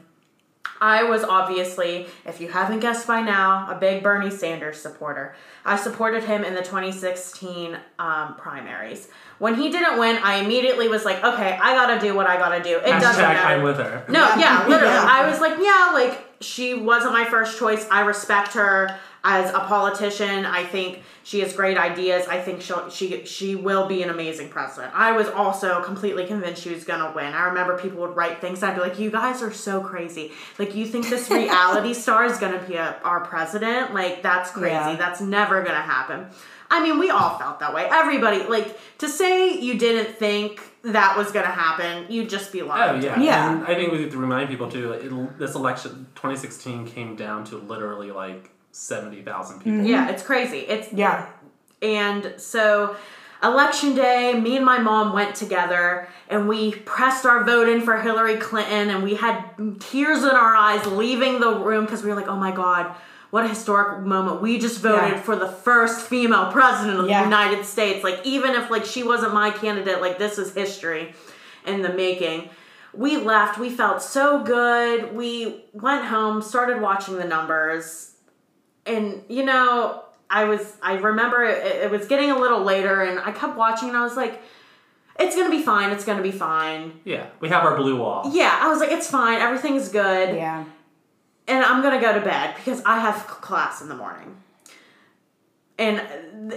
I 0.81 1.03
was 1.03 1.23
obviously, 1.23 2.07
if 2.25 2.41
you 2.41 2.49
haven't 2.49 2.81
guessed 2.81 3.07
by 3.07 3.21
now, 3.21 3.71
a 3.71 3.79
big 3.79 4.03
Bernie 4.03 4.31
Sanders 4.31 4.81
supporter. 4.81 5.35
I 5.65 5.77
supported 5.77 6.25
him 6.25 6.43
in 6.43 6.55
the 6.55 6.63
2016 6.63 7.77
um, 7.99 8.35
primaries. 8.37 9.09
When 9.39 9.57
he 9.57 9.71
didn't 9.71 9.99
win, 9.99 10.17
I 10.23 10.37
immediately 10.37 10.89
was 10.89 11.05
like, 11.05 11.23
okay, 11.23 11.59
I 11.61 11.75
gotta 11.75 12.01
do 12.01 12.15
what 12.15 12.27
I 12.27 12.39
gotta 12.39 12.63
do. 12.63 12.79
It 12.79 12.99
doesn't 13.01 13.23
matter. 13.23 13.41
I'm 13.41 13.63
with 13.63 13.77
her. 13.77 14.05
No, 14.09 14.21
yeah, 14.37 14.67
literally. 14.69 14.95
Yeah. 14.95 15.07
I 15.09 15.31
was 15.31 15.41
like, 15.41 15.59
yeah, 15.61 15.91
like 15.93 16.27
she 16.41 16.75
wasn't 16.75 17.13
my 17.13 17.25
first 17.25 17.59
choice. 17.59 17.87
I 17.91 18.01
respect 18.01 18.55
her 18.55 18.99
as 19.23 19.51
a 19.51 19.61
politician. 19.61 20.47
I 20.47 20.65
think 20.65 21.03
she 21.23 21.41
has 21.41 21.53
great 21.53 21.77
ideas. 21.77 22.27
I 22.27 22.41
think 22.41 22.63
she'll 22.63 22.89
she 22.91 23.25
she 23.25 23.55
will 23.55 23.87
be 23.87 24.03
an 24.03 24.11
amazing 24.11 24.49
president. 24.49 24.93
I 24.95 25.13
was 25.13 25.29
also 25.29 25.83
completely 25.83 26.27
convinced 26.27 26.63
she 26.63 26.73
was 26.73 26.85
gonna 26.85 27.13
win. 27.15 27.35
I 27.35 27.47
remember 27.47 27.79
people 27.79 28.01
would 28.01 28.17
write 28.17 28.41
things. 28.41 28.63
I'd 28.63 28.75
be 28.75 28.81
like, 28.81 28.99
you 28.99 29.11
guys 29.11 29.43
are 29.43 29.53
so 29.53 29.81
crazy. 29.81 30.33
Like 30.59 30.75
you 30.75 30.87
think 30.87 31.09
this 31.09 31.31
reality 31.31 31.95
star 32.05 32.25
is 32.25 32.39
gonna 32.39 32.63
be 32.67 32.77
a, 32.77 32.99
our 33.05 33.21
president? 33.21 33.95
Like 33.95 34.23
that's 34.23 34.51
crazy. 34.51 34.75
Yeah. 34.75 34.97
That's 34.97 35.21
never 35.21 35.63
gonna 35.63 35.81
happen. 35.81 36.27
I 36.71 36.83
mean, 36.83 36.99
we 37.01 37.11
all 37.11 37.37
felt 37.37 37.59
that 37.61 37.75
way. 37.75 37.89
Everybody, 37.91 38.45
like, 38.45 38.79
to 38.99 39.09
say 39.09 39.59
you 39.59 39.77
didn't 39.77 40.17
think 40.17 40.63
that 40.83 41.17
was 41.17 41.33
gonna 41.33 41.49
happen, 41.49 42.07
you'd 42.09 42.31
just 42.31 42.53
be 42.53 42.63
lying. 42.63 42.91
Oh 42.91 42.93
lying. 42.93 43.03
yeah, 43.03 43.21
Yeah. 43.21 43.53
And 43.53 43.65
I 43.65 43.75
think 43.75 43.91
we 43.91 43.99
need 43.99 44.13
to 44.13 44.19
remind 44.19 44.49
people 44.49 44.71
too. 44.71 44.91
Like, 44.91 45.03
it, 45.03 45.39
this 45.39 45.57
election, 45.57 46.07
2016, 46.15 46.87
came 46.87 47.17
down 47.17 47.45
to 47.47 47.57
literally 47.57 48.13
like 48.13 48.51
70,000 48.73 49.59
people. 49.59 49.73
Mm-hmm. 49.73 49.87
Yeah, 49.87 50.09
it's 50.11 50.23
crazy. 50.23 50.59
It's 50.61 50.93
Yeah. 50.93 51.27
and 51.83 52.35
so 52.37 52.97
election 53.43 53.95
day, 53.95 54.39
me 54.39 54.57
and 54.57 54.65
my 54.65 54.79
mom 54.79 55.13
went 55.13 55.35
together 55.35 56.09
and 56.29 56.47
we 56.49 56.73
pressed 56.73 57.25
our 57.27 57.43
vote 57.45 57.69
in 57.69 57.81
for 57.81 57.97
Hillary 58.01 58.37
Clinton 58.37 58.91
and 58.91 59.03
we 59.03 59.15
had 59.15 59.45
tears 59.81 60.23
in 60.23 60.31
our 60.31 60.55
eyes 60.55 60.85
leaving 60.87 61.41
the 61.41 61.55
room 61.55 61.85
because 61.85 62.03
we 62.03 62.11
were 62.11 62.17
like, 62.17 62.29
"Oh 62.29 62.37
my 62.37 62.51
god, 62.53 62.95
what 63.31 63.45
a 63.45 63.49
historic 63.49 64.01
moment. 64.05 64.41
We 64.43 64.59
just 64.59 64.81
voted 64.81 65.13
Yeah. 65.13 65.21
for 65.21 65.37
the 65.37 65.49
first 65.49 66.01
female 66.03 66.51
president 66.53 66.99
of 67.01 67.09
Yeah. 67.09 67.21
the 67.21 67.25
United 67.25 67.65
States. 67.65 68.05
Like 68.05 68.21
even 68.25 68.53
if 68.55 68.71
like 68.71 68.85
she 68.85 69.03
wasn't 69.03 69.33
my 69.35 69.51
candidate, 69.51 70.01
like 70.01 70.19
this 70.19 70.39
is 70.39 70.53
history 70.55 71.15
in 71.67 71.83
the 71.83 71.91
making." 71.91 72.51
We 72.93 73.17
left. 73.19 73.57
We 73.59 73.71
felt 73.71 74.03
so 74.03 74.41
good. 74.41 75.15
We 75.15 75.65
went 75.73 76.07
home, 76.07 76.43
started 76.43 76.81
watching 76.81 77.17
the 77.19 77.25
numbers 77.25 78.10
and 78.87 79.23
you 79.29 79.45
know 79.45 80.03
i 80.31 80.45
was 80.45 80.77
i 80.83 80.95
remember 80.95 81.45
it, 81.45 81.65
it 81.85 81.91
was 81.91 82.07
getting 82.07 82.31
a 82.31 82.39
little 82.39 82.63
later 82.63 83.03
and 83.03 83.19
i 83.21 83.33
kept 83.33 83.57
watching 83.57 83.89
and 83.89 83.97
i 83.97 84.03
was 84.03 84.17
like 84.17 84.41
it's 85.19 85.37
gonna 85.37 85.51
be 85.51 85.63
fine 85.63 85.91
it's 85.91 86.05
gonna 86.05 86.23
be 86.23 86.31
fine. 86.33 86.99
Yeah, 87.05 87.27
we 87.41 87.51
have 87.51 87.65
our 87.65 87.77
blue 87.77 87.99
wall. 87.99 88.31
yeah 88.33 88.59
i 88.63 88.69
was 88.69 88.81
like 88.81 88.91
it's 88.91 89.11
fine 89.11 89.39
everything's 89.41 89.89
good. 89.89 90.35
Yeah. 90.35 90.65
and 91.47 91.65
i'm 91.65 91.83
gonna 91.83 92.01
go 92.01 92.15
to 92.15 92.21
bed 92.25 92.55
because 92.57 92.83
i 92.87 92.99
have 93.01 93.27
class 93.27 93.83
in 93.83 93.89
the 93.89 93.97
morning. 93.97 94.37
And 95.79 96.03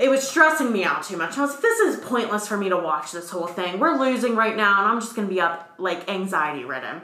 it 0.01 0.09
was 0.09 0.27
stressing 0.27 0.73
me 0.73 0.83
out 0.83 1.03
too 1.03 1.15
much. 1.15 1.38
I 1.38 1.41
was 1.41 1.51
like 1.51 1.62
this 1.62 1.79
is 1.79 1.99
pointless 2.03 2.45
for 2.45 2.57
me 2.57 2.67
to 2.67 2.75
watch 2.77 3.13
this 3.13 3.29
whole 3.29 3.47
thing. 3.47 3.79
We're 3.79 3.97
losing 3.97 4.36
right 4.36 4.55
now 4.57 4.79
and 4.79 4.88
i'm 4.91 4.99
just 4.99 5.15
gonna 5.15 5.29
be 5.29 5.39
up 5.39 5.73
like 5.77 6.09
anxiety 6.09 6.65
ridden 6.65 7.01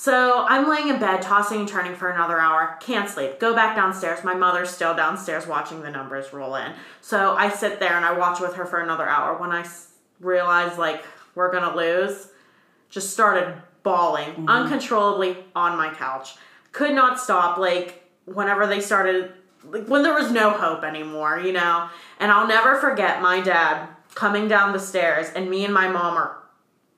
so 0.00 0.46
I'm 0.48 0.70
laying 0.70 0.90
in 0.90 1.00
bed, 1.00 1.22
tossing 1.22 1.58
and 1.58 1.68
turning 1.68 1.96
for 1.96 2.08
another 2.08 2.38
hour. 2.38 2.76
Can't 2.78 3.10
sleep. 3.10 3.40
Go 3.40 3.52
back 3.52 3.74
downstairs. 3.74 4.22
My 4.22 4.32
mother's 4.32 4.70
still 4.70 4.94
downstairs 4.94 5.44
watching 5.44 5.82
the 5.82 5.90
numbers 5.90 6.32
roll 6.32 6.54
in. 6.54 6.72
So 7.00 7.34
I 7.34 7.50
sit 7.50 7.80
there 7.80 7.94
and 7.94 8.04
I 8.04 8.16
watch 8.16 8.38
with 8.38 8.54
her 8.54 8.64
for 8.64 8.78
another 8.78 9.08
hour. 9.08 9.36
When 9.36 9.50
I 9.50 9.66
realize, 10.20 10.78
like 10.78 11.02
we're 11.34 11.50
gonna 11.50 11.74
lose, 11.74 12.28
just 12.88 13.10
started 13.10 13.60
bawling 13.82 14.28
mm-hmm. 14.28 14.48
uncontrollably 14.48 15.36
on 15.56 15.76
my 15.76 15.92
couch. 15.92 16.36
Could 16.70 16.94
not 16.94 17.18
stop. 17.18 17.58
Like 17.58 18.08
whenever 18.24 18.68
they 18.68 18.80
started, 18.80 19.32
like 19.64 19.88
when 19.88 20.04
there 20.04 20.14
was 20.14 20.30
no 20.30 20.50
hope 20.50 20.84
anymore, 20.84 21.40
you 21.40 21.52
know. 21.52 21.88
And 22.20 22.30
I'll 22.30 22.46
never 22.46 22.76
forget 22.76 23.20
my 23.20 23.40
dad 23.40 23.88
coming 24.14 24.46
down 24.46 24.72
the 24.72 24.78
stairs, 24.78 25.26
and 25.34 25.50
me 25.50 25.64
and 25.64 25.74
my 25.74 25.88
mom 25.88 26.16
are 26.16 26.38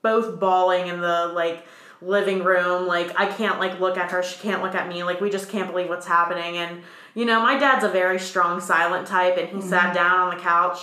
both 0.03 0.39
bawling 0.39 0.85
in 0.85 1.01
the 1.01 1.31
like 1.33 1.65
living 2.01 2.43
room 2.43 2.87
like 2.87 3.13
i 3.19 3.25
can't 3.25 3.59
like 3.59 3.79
look 3.79 3.97
at 3.97 4.11
her 4.11 4.23
she 4.23 4.39
can't 4.39 4.63
look 4.63 4.73
at 4.73 4.87
me 4.87 5.03
like 5.03 5.21
we 5.21 5.29
just 5.29 5.49
can't 5.49 5.69
believe 5.69 5.87
what's 5.87 6.07
happening 6.07 6.57
and 6.57 6.81
you 7.13 7.25
know 7.25 7.41
my 7.41 7.57
dad's 7.57 7.83
a 7.83 7.89
very 7.89 8.19
strong 8.19 8.59
silent 8.59 9.07
type 9.07 9.37
and 9.37 9.49
he 9.49 9.57
mm-hmm. 9.57 9.69
sat 9.69 9.93
down 9.93 10.19
on 10.19 10.35
the 10.35 10.41
couch 10.41 10.79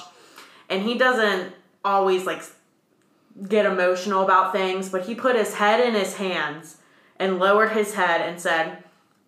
and 0.69 0.83
he 0.83 0.97
doesn't 0.97 1.53
always 1.85 2.25
like 2.25 2.43
get 3.49 3.67
emotional 3.67 4.23
about 4.23 4.53
things 4.53 4.89
but 4.89 5.07
he 5.07 5.15
put 5.15 5.35
his 5.35 5.55
head 5.55 5.81
in 5.81 5.95
his 5.95 6.17
hands 6.17 6.77
and 7.17 7.39
lowered 7.39 7.73
his 7.73 7.95
head 7.95 8.21
and 8.21 8.41
said 8.41 8.85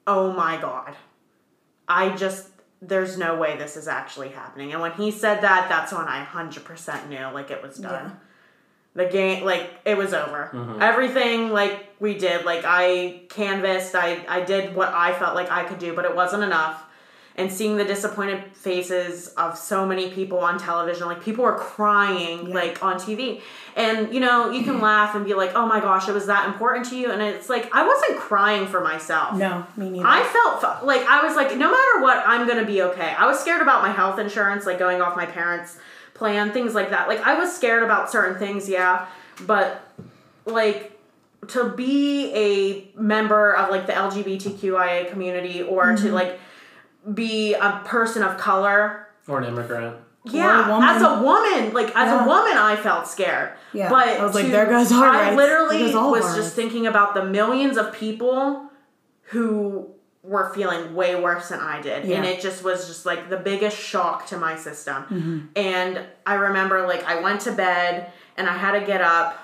oh 0.07 0.33
my 0.33 0.61
god. 0.61 0.96
I 1.88 2.14
just 2.16 2.48
there's 2.83 3.18
no 3.18 3.37
way 3.37 3.57
this 3.57 3.76
is 3.76 3.87
actually 3.87 4.31
happening. 4.31 4.72
And 4.72 4.81
when 4.81 4.92
he 4.92 5.11
said 5.11 5.42
that 5.42 5.68
that's 5.68 5.92
when 5.92 6.09
i 6.09 6.24
100% 6.24 7.09
knew 7.09 7.26
like 7.33 7.50
it 7.50 7.62
was 7.62 7.76
done. 7.76 8.07
Yeah. 8.07 8.12
The 8.94 9.07
game 9.07 9.44
like 9.44 9.70
it 9.85 9.96
was 9.96 10.12
over. 10.12 10.50
Mm-hmm. 10.53 10.83
Everything 10.83 11.50
like 11.50 11.87
we 12.00 12.18
did 12.18 12.44
like 12.44 12.62
i 12.64 13.22
canvassed 13.29 13.94
i 13.94 14.24
i 14.29 14.40
did 14.40 14.74
what 14.74 14.88
i 14.88 15.12
felt 15.12 15.35
like 15.35 15.50
i 15.50 15.62
could 15.64 15.79
do 15.79 15.94
but 15.94 16.05
it 16.05 16.14
wasn't 16.14 16.42
enough. 16.42 16.87
And 17.37 17.50
seeing 17.50 17.79
the 17.79 17.85
disappointed 17.85 18.55
faces 18.55 19.29
of 19.29 19.57
so 19.57 19.87
many 19.87 20.11
people 20.11 20.40
on 20.40 20.59
television 20.59 21.07
like 21.07 21.22
people 21.22 21.44
were 21.44 21.57
crying 21.57 22.53
like 22.53 22.83
on 22.83 22.96
tv 22.96 23.40
and 23.76 24.12
you 24.12 24.20
know 24.20 24.50
you 24.50 24.64
can 24.64 24.81
laugh 24.81 25.14
and 25.14 25.24
be 25.24 25.33
like 25.35 25.53
oh 25.55 25.64
my 25.64 25.81
gosh 25.81 26.09
it 26.09 26.12
was 26.12 26.26
that 26.26 26.48
important 26.48 26.87
to 26.90 26.96
you? 26.96 27.12
And 27.12 27.22
it's 27.22 27.48
like 27.48 27.72
i 27.72 27.87
wasn't 27.87 28.18
crying 28.18 28.66
for 28.66 28.81
myself. 28.81 29.37
No, 29.37 29.64
me 29.76 29.90
neither. 29.90 30.07
I 30.07 30.22
felt 30.24 30.85
like 30.85 31.03
I 31.07 31.24
was 31.24 31.37
like, 31.37 31.57
no 31.57 31.70
matter 31.70 32.03
what, 32.03 32.22
I'm 32.26 32.46
gonna 32.46 32.66
be 32.66 32.83
okay. 32.83 33.14
I 33.16 33.26
was 33.26 33.38
scared 33.38 33.62
about 33.62 33.83
my 33.83 33.90
health 33.90 34.18
insurance, 34.18 34.66
like 34.66 34.79
going 34.79 35.00
off 35.00 35.16
my 35.16 35.26
parents' 35.26 35.79
plan, 36.20 36.52
things 36.52 36.74
like 36.74 36.90
that. 36.90 37.09
Like 37.09 37.20
I 37.22 37.35
was 37.37 37.52
scared 37.52 37.83
about 37.83 38.11
certain 38.11 38.38
things, 38.38 38.68
yeah, 38.68 39.06
but 39.46 39.83
like 40.44 40.98
to 41.48 41.70
be 41.70 42.30
a 42.35 43.00
member 43.00 43.56
of 43.56 43.70
like 43.70 43.87
the 43.87 43.94
LGBTQIA 43.94 45.11
community 45.11 45.62
or 45.62 45.96
to 45.96 46.02
mm-hmm. 46.02 46.14
like 46.14 46.38
be 47.14 47.54
a 47.54 47.80
person 47.87 48.22
of 48.22 48.37
color 48.37 49.09
Or 49.26 49.38
an 49.38 49.44
immigrant. 49.44 49.96
yeah, 50.26 50.68
woman. 50.68 50.88
as 50.90 51.02
a 51.02 51.22
woman, 51.22 51.72
like 51.72 51.88
as 51.96 52.09
Yeah. 52.09 52.22
a 52.22 52.28
woman, 52.28 52.52
I 52.59 52.76
felt 52.76 53.09
scared. 53.09 53.54
Yeah. 53.72 53.88
but 53.88 54.06
I 54.06 54.22
was 54.22 54.35
like, 54.35 54.44
to- 54.44 54.50
there 54.50 54.66
goes 54.66 54.92
our 54.92 55.06
I 55.06 55.22
rights. 55.22 55.37
Literally 55.37 55.78
goes 55.78 55.94
all 55.94 56.14
of 56.14 56.20
was 56.20 56.26
our 56.26 56.37
just 56.37 56.54
thinking 56.54 56.87
about 56.87 57.14
the 57.14 57.24
millions 57.24 57.78
of 57.78 57.94
people 57.94 58.66
who 59.30 59.89
were 60.22 60.52
feeling 60.54 60.94
way 60.94 61.18
worse 61.18 61.48
than 61.48 61.61
I 61.61 61.80
did, 61.80 62.04
and 62.04 62.26
it 62.26 62.40
just 62.42 62.62
was 62.62 62.87
just 62.87 63.06
like 63.06 63.30
the 63.30 63.38
biggest 63.38 63.78
shock 63.78 64.26
to 64.26 64.37
my 64.37 64.54
system. 64.56 65.04
Mm-hmm. 65.04 65.38
And 65.56 66.00
I 66.26 66.35
remember 66.35 66.87
like 66.87 67.02
I 67.04 67.20
went 67.20 67.40
to 67.42 67.52
bed 67.52 68.12
and 68.37 68.48
I 68.48 68.56
had 68.56 68.78
to 68.78 68.85
get 68.87 69.00
up. 69.00 69.38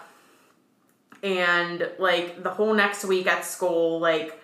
and 1.22 1.88
like 1.98 2.42
the 2.42 2.50
whole 2.50 2.74
next 2.74 3.04
week 3.04 3.26
at 3.26 3.44
school, 3.44 3.98
like 4.00 4.38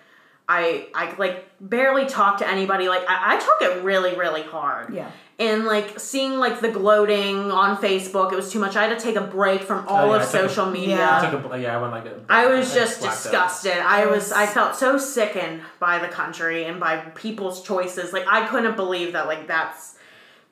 I 0.49 0.87
I 0.93 1.15
like 1.17 1.45
barely 1.61 2.05
talked 2.07 2.39
to 2.39 2.47
anybody. 2.47 2.89
Like 2.89 3.03
I, 3.07 3.35
I 3.35 3.39
took 3.39 3.61
it 3.61 3.83
really 3.83 4.15
really 4.15 4.43
hard. 4.43 4.93
Yeah. 4.93 5.11
And 5.39 5.65
like 5.65 5.99
seeing 5.99 6.33
like 6.39 6.61
the 6.61 6.69
gloating 6.69 7.51
on 7.51 7.77
Facebook, 7.77 8.31
it 8.31 8.35
was 8.35 8.51
too 8.51 8.59
much. 8.59 8.75
I 8.75 8.87
had 8.87 8.97
to 8.97 9.03
take 9.03 9.15
a 9.15 9.21
break 9.21 9.61
from 9.61 9.85
oh, 9.87 9.89
all 9.89 10.11
Oh, 10.11 10.15
yeah, 10.15 10.15
of 10.17 10.21
I 10.21 10.25
took 10.25 10.33
a- 10.33 10.49
social 10.49 10.65
media. 10.69 10.97
Yeah. 10.97 11.21
I 11.21 11.29
took 11.31 11.51
a, 11.51 11.59
yeah, 11.59 11.75
I 11.77 11.81
went 11.81 11.91
like 11.91 12.05
a. 12.05 12.21
I 12.29 12.45
was 12.45 12.71
I 12.71 12.75
just 12.75 12.99
blacked 12.99 13.15
out. 13.17 13.23
disgusted. 13.23 13.77
I 13.77 14.05
was 14.05 14.31
I 14.31 14.45
felt 14.45 14.75
so 14.75 14.97
sickened 14.97 15.61
by 15.79 15.97
the 15.99 16.07
country 16.07 16.65
and 16.65 16.79
by 16.79 16.97
people's 16.97 17.63
choices. 17.63 18.13
Like 18.13 18.25
I 18.27 18.45
couldn't 18.47 18.75
believe 18.75 19.13
that 19.13 19.25
like 19.27 19.47
that's 19.47 19.95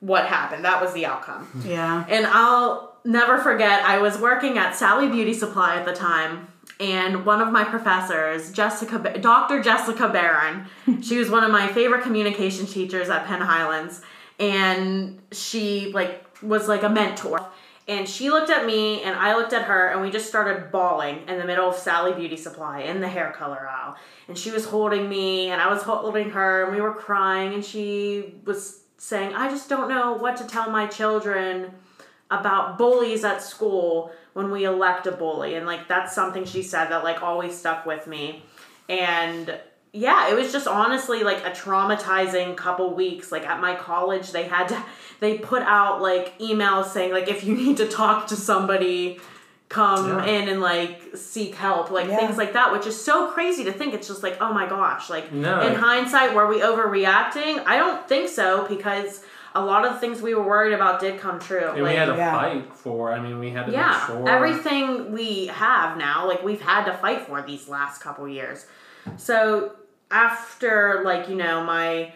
what 0.00 0.26
happened. 0.26 0.64
That 0.64 0.82
was 0.82 0.92
the 0.92 1.06
outcome. 1.06 1.48
Yeah. 1.64 2.04
And 2.08 2.26
I'll 2.26 2.96
never 3.04 3.38
forget 3.38 3.84
I 3.84 3.98
was 3.98 4.18
working 4.18 4.58
at 4.58 4.74
Sally 4.74 5.08
Beauty 5.08 5.32
Supply 5.32 5.76
at 5.76 5.84
the 5.86 5.94
time 5.94 6.48
and 6.80 7.24
one 7.24 7.40
of 7.40 7.52
my 7.52 7.62
professors, 7.64 8.50
Jessica 8.50 9.18
Dr. 9.20 9.62
Jessica 9.62 10.08
Barron, 10.08 10.66
she 11.02 11.18
was 11.18 11.30
one 11.30 11.44
of 11.44 11.52
my 11.52 11.68
favorite 11.68 12.02
communication 12.02 12.66
teachers 12.66 13.08
at 13.08 13.26
Penn 13.26 13.40
Highlands 13.40 14.00
and 14.38 15.20
she 15.32 15.92
like 15.92 16.24
was 16.42 16.68
like 16.68 16.82
a 16.82 16.88
mentor. 16.88 17.46
And 17.88 18.08
she 18.08 18.30
looked 18.30 18.50
at 18.50 18.64
me 18.64 19.02
and 19.02 19.16
I 19.16 19.34
looked 19.34 19.52
at 19.52 19.62
her 19.62 19.88
and 19.88 20.00
we 20.00 20.10
just 20.10 20.28
started 20.28 20.70
bawling 20.70 21.26
in 21.26 21.38
the 21.38 21.44
middle 21.44 21.68
of 21.68 21.74
Sally 21.74 22.12
Beauty 22.12 22.36
Supply 22.36 22.82
in 22.82 23.00
the 23.00 23.08
hair 23.08 23.32
color 23.36 23.68
aisle. 23.68 23.96
And 24.28 24.38
she 24.38 24.52
was 24.52 24.64
holding 24.64 25.08
me 25.08 25.48
and 25.48 25.60
I 25.60 25.68
was 25.68 25.82
holding 25.82 26.30
her 26.30 26.64
and 26.64 26.74
we 26.74 26.80
were 26.80 26.94
crying 26.94 27.54
and 27.54 27.64
she 27.64 28.36
was 28.44 28.82
saying, 28.98 29.34
I 29.34 29.50
just 29.50 29.68
don't 29.68 29.88
know 29.88 30.12
what 30.12 30.36
to 30.36 30.46
tell 30.46 30.70
my 30.70 30.86
children 30.86 31.72
about 32.30 32.78
bullies 32.78 33.24
at 33.24 33.42
school 33.42 34.12
when 34.32 34.50
we 34.52 34.64
elect 34.64 35.08
a 35.08 35.12
bully. 35.12 35.56
And 35.56 35.66
like 35.66 35.88
that's 35.88 36.14
something 36.14 36.44
she 36.44 36.62
said 36.62 36.86
that 36.86 37.02
like 37.02 37.20
always 37.20 37.58
stuck 37.58 37.84
with 37.84 38.06
me. 38.06 38.44
And 38.88 39.58
yeah, 39.92 40.30
it 40.30 40.34
was 40.34 40.52
just 40.52 40.66
honestly 40.66 41.22
like 41.22 41.44
a 41.44 41.50
traumatizing 41.50 42.56
couple 42.56 42.94
weeks. 42.94 43.30
Like 43.30 43.46
at 43.46 43.60
my 43.60 43.74
college, 43.74 44.32
they 44.32 44.44
had 44.44 44.68
to, 44.68 44.82
they 45.20 45.38
put 45.38 45.62
out 45.62 46.00
like 46.00 46.38
emails 46.38 46.86
saying 46.86 47.12
like 47.12 47.28
if 47.28 47.44
you 47.44 47.54
need 47.54 47.76
to 47.78 47.88
talk 47.88 48.28
to 48.28 48.36
somebody, 48.36 49.20
come 49.68 50.06
Yeah. 50.08 50.24
in 50.26 50.48
and 50.48 50.60
like 50.60 51.16
seek 51.16 51.54
help, 51.54 51.90
like 51.90 52.06
Yeah. 52.08 52.16
things 52.18 52.36
like 52.36 52.52
that, 52.54 52.72
which 52.72 52.86
is 52.86 53.02
so 53.02 53.30
crazy 53.30 53.64
to 53.64 53.72
think. 53.72 53.94
It's 53.94 54.06
just 54.08 54.22
like, 54.22 54.36
oh 54.40 54.52
my 54.52 54.66
gosh, 54.68 55.08
like 55.10 55.32
No. 55.32 55.60
in 55.60 55.74
hindsight, 55.74 56.34
were 56.34 56.46
we 56.46 56.60
overreacting? 56.60 57.62
I 57.66 57.76
don't 57.76 58.06
think 58.08 58.28
so 58.28 58.66
because 58.68 59.22
a 59.54 59.62
lot 59.62 59.84
of 59.84 59.92
the 59.94 59.98
things 59.98 60.22
we 60.22 60.34
were 60.34 60.42
worried 60.42 60.72
about 60.72 61.00
did 61.00 61.20
come 61.20 61.38
true. 61.38 61.68
And 61.70 61.82
like, 61.82 61.92
we 61.92 61.96
had 61.96 62.06
to 62.06 62.16
Yeah. 62.16 62.32
fight 62.34 62.74
for. 62.74 63.12
I 63.12 63.20
mean, 63.20 63.38
we 63.38 63.50
had 63.50 63.66
to 63.66 63.72
yeah, 63.72 63.88
make 64.08 64.16
sure. 64.18 64.28
everything 64.28 65.12
we 65.12 65.46
have 65.48 65.98
now, 65.98 66.26
like 66.26 66.42
we've 66.42 66.62
had 66.62 66.84
to 66.86 66.92
fight 66.94 67.26
for 67.26 67.42
these 67.42 67.68
last 67.68 68.00
couple 68.02 68.26
years. 68.28 68.64
So 69.16 69.72
after 70.12 71.02
like 71.04 71.28
you 71.28 71.34
know 71.34 71.64
my 71.64 72.12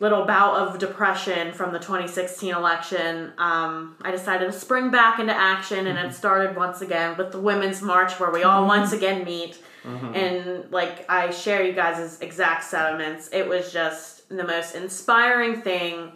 little 0.00 0.24
bout 0.24 0.56
of 0.56 0.78
depression 0.78 1.52
from 1.52 1.72
the 1.72 1.78
2016 1.78 2.52
election, 2.52 3.32
um, 3.38 3.96
I 4.02 4.10
decided 4.10 4.46
to 4.46 4.52
spring 4.52 4.90
back 4.90 5.20
into 5.20 5.32
action, 5.32 5.86
and 5.86 5.98
it 5.98 6.06
mm-hmm. 6.06 6.12
started 6.12 6.56
once 6.56 6.80
again 6.80 7.16
with 7.16 7.30
the 7.30 7.40
Women's 7.40 7.80
March, 7.80 8.18
where 8.18 8.30
we 8.30 8.42
all 8.42 8.60
mm-hmm. 8.60 8.80
once 8.80 8.92
again 8.92 9.24
meet. 9.24 9.62
Mm-hmm. 9.84 10.14
And 10.14 10.72
like 10.72 11.08
I 11.08 11.30
share 11.30 11.62
you 11.62 11.72
guys' 11.72 12.20
exact 12.20 12.64
sentiments. 12.64 13.28
It 13.32 13.48
was 13.48 13.72
just 13.72 14.28
the 14.28 14.44
most 14.44 14.74
inspiring 14.74 15.60
thing 15.60 16.12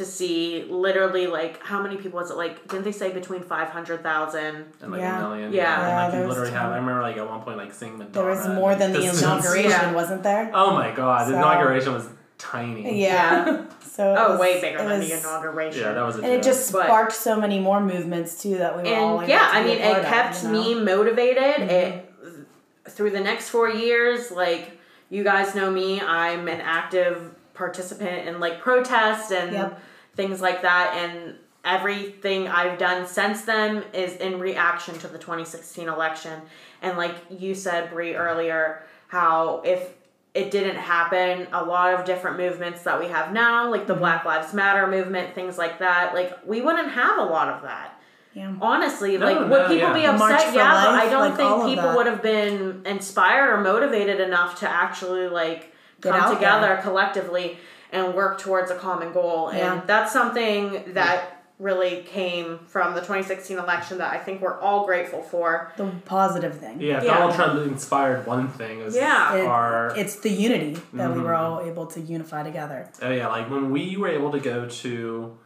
to 0.00 0.06
see. 0.06 0.64
Literally, 0.68 1.26
like 1.26 1.62
how 1.62 1.82
many 1.82 1.96
people 1.96 2.18
was 2.20 2.30
it? 2.30 2.36
Like 2.36 2.66
didn't 2.68 2.84
they 2.84 2.92
say 2.92 3.12
between 3.12 3.42
five 3.42 3.68
hundred 3.68 4.02
thousand? 4.02 4.54
and 4.80 4.90
like 4.92 5.00
Yeah. 5.00 5.18
a 5.18 5.28
million. 5.28 5.52
Yeah. 5.52 5.74
and 5.74 5.88
Yeah, 5.88 6.04
like 6.06 6.14
you 6.14 6.28
literally 6.28 6.50
have. 6.52 6.72
I 6.72 6.76
remember 6.76 7.02
like 7.02 7.16
at 7.16 7.28
one 7.28 7.42
point 7.42 7.56
like 7.58 7.72
seeing 7.72 7.92
Madonna. 7.98 8.12
There 8.12 8.26
was 8.26 8.48
more 8.48 8.74
than 8.74 8.92
the 8.92 9.02
inauguration, 9.04 9.70
Yeah. 9.70 9.92
wasn't 9.92 10.22
there? 10.22 10.50
Oh 10.54 10.72
my 10.72 10.90
god, 10.92 11.30
the 11.30 11.36
inauguration 11.36 11.92
was 11.94 12.08
tiny. 12.38 13.00
Yeah. 13.02 13.66
So 13.90 14.14
Oh, 14.16 14.30
was- 14.30 14.40
way 14.40 14.60
bigger 14.62 14.78
it 14.78 14.88
than 14.88 15.00
the 15.00 15.12
inauguration. 15.18 15.82
Yeah, 15.82 15.92
that 15.92 16.02
was 16.02 16.16
a 16.16 16.22
And 16.22 16.28
it 16.32 16.36
joke. 16.36 16.44
just 16.44 16.72
But- 16.72 16.86
sparked 16.86 17.12
so 17.12 17.38
many 17.38 17.58
more 17.58 17.80
movements 17.80 18.40
too 18.40 18.56
that 18.58 18.74
we 18.76 18.84
were 18.88 18.96
all 18.96 19.18
and 19.20 19.24
able 19.24 19.28
yeah 19.28 19.50
to 19.50 19.56
i 19.58 19.62
mean 19.64 19.78
a 19.78 19.82
part 19.82 19.96
it 19.98 20.00
of, 20.04 20.06
kept 20.06 20.42
you 20.44 20.48
know? 20.50 20.62
me 20.62 20.74
motivated 20.92 21.60
it 21.70 21.92
mm-hmm. 22.24 22.42
through 22.88 23.10
the 23.10 23.20
next 23.20 23.50
four 23.50 23.68
years 23.68 24.30
like 24.30 24.78
you 25.10 25.22
guys 25.24 25.54
know 25.54 25.70
me 25.70 26.00
i'm 26.00 26.48
an 26.48 26.60
active 26.62 27.34
participant 27.52 28.26
in 28.28 28.40
like 28.40 28.60
protests 28.62 29.30
and 29.32 29.52
Yep. 29.52 29.80
Things 30.16 30.40
like 30.40 30.62
that 30.62 30.94
and 30.96 31.34
everything 31.64 32.48
i've 32.48 32.78
done 32.78 33.06
since 33.06 33.42
then 33.42 33.84
is 33.92 34.16
in 34.16 34.40
reaction 34.40 34.94
to 34.98 35.06
the 35.08 35.18
2016 35.18 35.88
election 35.88 36.40
and 36.80 36.96
like 36.96 37.14
you 37.28 37.54
said 37.54 37.90
bree 37.90 38.14
earlier 38.14 38.82
how 39.08 39.60
if 39.62 39.90
it 40.32 40.50
didn't 40.50 40.76
happen 40.76 41.46
a 41.52 41.62
lot 41.62 41.92
of 41.92 42.06
different 42.06 42.38
movements 42.38 42.82
that 42.84 42.98
we 42.98 43.06
have 43.08 43.30
now 43.34 43.70
like 43.70 43.80
Mm-hmm. 43.82 43.88
the 43.88 43.94
black 43.94 44.24
lives 44.24 44.54
matter 44.54 44.86
movement 44.86 45.34
things 45.34 45.58
like 45.58 45.78
that 45.80 46.14
like 46.14 46.32
we 46.46 46.62
wouldn't 46.62 46.92
have 46.92 47.18
a 47.18 47.24
lot 47.24 47.48
of 47.48 47.60
that 47.62 47.92
Yeah. 48.32 48.54
honestly 48.62 49.18
No, 49.18 49.26
like 49.26 49.40
no, 49.42 49.46
would 49.48 49.62
people 49.68 49.76
yeah. 49.88 49.92
be 49.92 50.06
upset 50.06 50.48
for 50.48 50.56
yeah 50.56 50.84
but 50.86 50.94
i 50.94 51.10
don't 51.10 51.28
like, 51.28 51.36
think 51.36 51.76
people 51.78 51.94
would 51.94 52.06
have 52.06 52.22
been 52.22 52.80
inspired 52.86 53.50
or 53.52 53.60
motivated 53.60 54.18
enough 54.18 54.60
to 54.60 54.66
actually 54.68 55.28
like 55.28 55.74
Get 56.00 56.14
come 56.14 56.34
together 56.34 56.68
there. 56.68 56.78
collectively 56.78 57.58
and 57.92 58.14
work 58.14 58.38
towards 58.38 58.70
a 58.70 58.76
common 58.76 59.12
goal 59.12 59.50
Yeah. 59.52 59.72
and 59.78 59.86
that's 59.88 60.12
something 60.12 60.92
that 60.94 61.36
really 61.58 62.02
came 62.04 62.58
from 62.66 62.94
the 62.94 63.00
2016 63.00 63.58
election 63.58 63.98
that 63.98 64.10
i 64.12 64.16
think 64.18 64.40
we're 64.40 64.58
all 64.60 64.86
grateful 64.86 65.22
for 65.22 65.70
the 65.76 65.86
positive 66.06 66.58
thing. 66.58 66.80
Yeah, 66.80 67.02
Yeah. 67.02 67.14
Donald 67.18 67.34
Trump 67.34 67.66
inspired 67.66 68.26
one 68.26 68.48
thing, 68.48 68.80
it 68.80 68.84
was 68.84 68.96
Yeah. 68.96 69.34
It- 69.36 69.46
our. 69.46 69.92
it's 69.96 70.16
the 70.20 70.30
unity 70.30 70.80
that 70.94 71.14
we 71.14 71.20
were 71.20 71.30
Mm-hmm. 71.32 71.44
all 71.44 71.60
able 71.60 71.86
to 71.88 72.00
unify 72.00 72.42
together. 72.44 72.88
oh 73.02 73.10
yeah, 73.10 73.28
like 73.28 73.50
when 73.50 73.70
we 73.70 73.96
were 73.98 74.08
able 74.08 74.30
to 74.32 74.40
go 74.40 74.66
to 74.66 75.36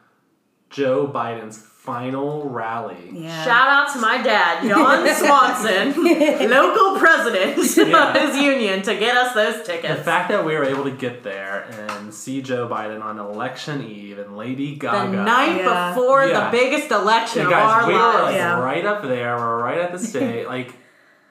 Joe 0.71 1.07
Biden's 1.07 1.59
final 1.85 2.49
rally. 2.49 2.97
Yeah. 3.13 3.45
Shout 3.45 3.69
out 3.69 3.93
to 3.93 3.99
my 4.01 4.23
dad, 4.23 4.67
John 4.67 5.07
Swanson, 5.15 6.03
local 6.51 6.99
president 6.99 7.59
Yeah. 7.77 8.15
of 8.15 8.23
his 8.23 8.37
union, 8.43 8.81
to 8.83 8.95
get 8.97 9.15
us 9.19 9.35
those 9.35 9.67
tickets. 9.67 9.99
The 9.99 10.03
fact 10.03 10.31
that 10.31 10.47
we 10.47 10.55
were 10.55 10.65
able 10.65 10.85
to 10.85 10.91
get 10.91 11.23
there 11.23 11.65
and 11.91 12.13
see 12.15 12.41
Joe 12.41 12.67
Biden 12.69 13.03
on 13.03 13.19
election 13.19 13.85
eve 13.85 14.19
and 14.19 14.35
Lady 14.35 14.77
Gaga. 14.77 15.11
the 15.11 15.17
Gaga. 15.19 15.25
night 15.25 15.57
Yeah. 15.59 15.91
before 15.91 16.25
Yeah. 16.25 16.45
the 16.47 16.51
biggest 16.57 16.91
election 16.91 17.43
Yeah, 17.43 17.47
of 17.49 17.51
guys, 17.53 17.83
our 17.83 17.87
we 17.87 17.93
were 17.93 18.23
like 18.23 18.35
Yeah. 18.37 18.61
right 18.61 18.87
up 18.87 19.03
there. 19.03 19.37
We're 19.37 19.63
right 19.63 19.79
at 19.79 19.93
the 19.93 19.99
state. 19.99 20.49
like 20.49 20.73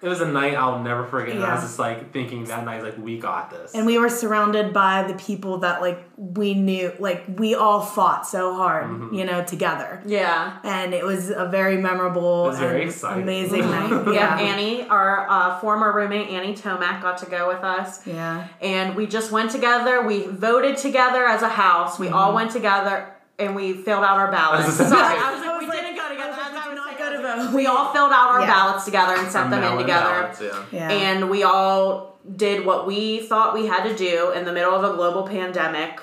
it 0.03 0.09
was 0.09 0.19
a 0.21 0.27
night 0.27 0.53
I'll 0.55 0.83
never 0.83 1.05
forget. 1.05 1.35
And 1.35 1.43
I 1.45 1.53
was 1.55 1.63
just 1.63 1.79
like 1.79 2.11
thinking 2.11 2.43
that 2.45 2.65
night, 2.65 2.83
like 2.83 2.97
we 2.97 3.17
got 3.17 3.49
this. 3.49 3.73
And 3.73 3.85
we 3.85 3.97
were 3.97 4.09
surrounded 4.09 4.73
by 4.73 5.03
the 5.03 5.13
people 5.15 5.59
that 5.59 5.81
like 5.81 6.03
we 6.17 6.53
knew, 6.53 6.91
like 6.99 7.23
we 7.37 7.55
all 7.55 7.79
fought 7.81 8.27
so 8.27 8.53
hard, 8.53 8.83
Mm-hmm. 8.87 9.15
you 9.15 9.23
know, 9.25 9.43
together. 9.43 10.01
yeah. 10.05 10.59
And 10.63 10.93
it 10.93 11.05
was 11.05 11.29
a 11.29 11.45
very 11.45 11.77
memorable, 11.77 12.45
It 12.45 12.49
was 12.49 12.59
very 12.59 12.81
and 12.81 12.89
exciting. 12.91 13.23
amazing 13.23 13.61
night. 13.77 13.89
Yeah, 14.07 14.11
Yeah, 14.13 14.39
Annie, 14.39 14.83
our 14.89 15.27
uh, 15.29 15.59
former 15.59 15.91
roommate 15.93 16.29
Annie 16.29 16.53
Tomac, 16.53 17.01
got 17.01 17.17
to 17.19 17.25
go 17.25 17.47
with 17.47 17.63
us, 17.63 18.05
yeah. 18.05 18.47
and 18.61 18.95
we 18.95 19.07
just 19.07 19.31
went 19.31 19.51
together. 19.51 20.01
We 20.05 20.27
voted 20.27 20.75
together 20.77 21.25
as 21.25 21.41
a 21.41 21.49
house. 21.49 21.97
We 21.97 22.09
all 22.09 22.33
went 22.33 22.51
together, 22.51 23.07
and 23.39 23.55
we 23.55 23.73
filled 23.73 24.03
out 24.03 24.17
our 24.17 24.31
ballots. 24.31 24.63
I 24.63 24.67
was 24.67 24.77
just- 24.77 24.89
Sorry, 24.89 25.17
I 25.17 25.33
was 25.33 25.43
We 27.53 27.65
all 27.67 27.91
filled 27.93 28.11
out 28.11 28.29
our 28.29 28.41
Yeah. 28.41 28.47
ballots 28.47 28.85
together 28.85 29.15
and 29.15 29.29
sent 29.31 29.53
Our 29.53 29.61
them 29.61 29.71
in 29.73 29.77
together. 29.79 30.05
ballots, 30.21 30.41
yeah. 30.41 30.63
Yeah. 30.71 30.89
And 30.89 31.29
we 31.29 31.43
all 31.43 32.17
did 32.35 32.65
what 32.65 32.87
we 32.87 33.19
thought 33.21 33.53
we 33.53 33.65
had 33.67 33.83
to 33.83 33.95
do 33.95 34.31
in 34.31 34.45
the 34.45 34.51
middle 34.53 34.73
of 34.73 34.83
a 34.83 34.95
global 34.95 35.23
pandemic 35.27 35.99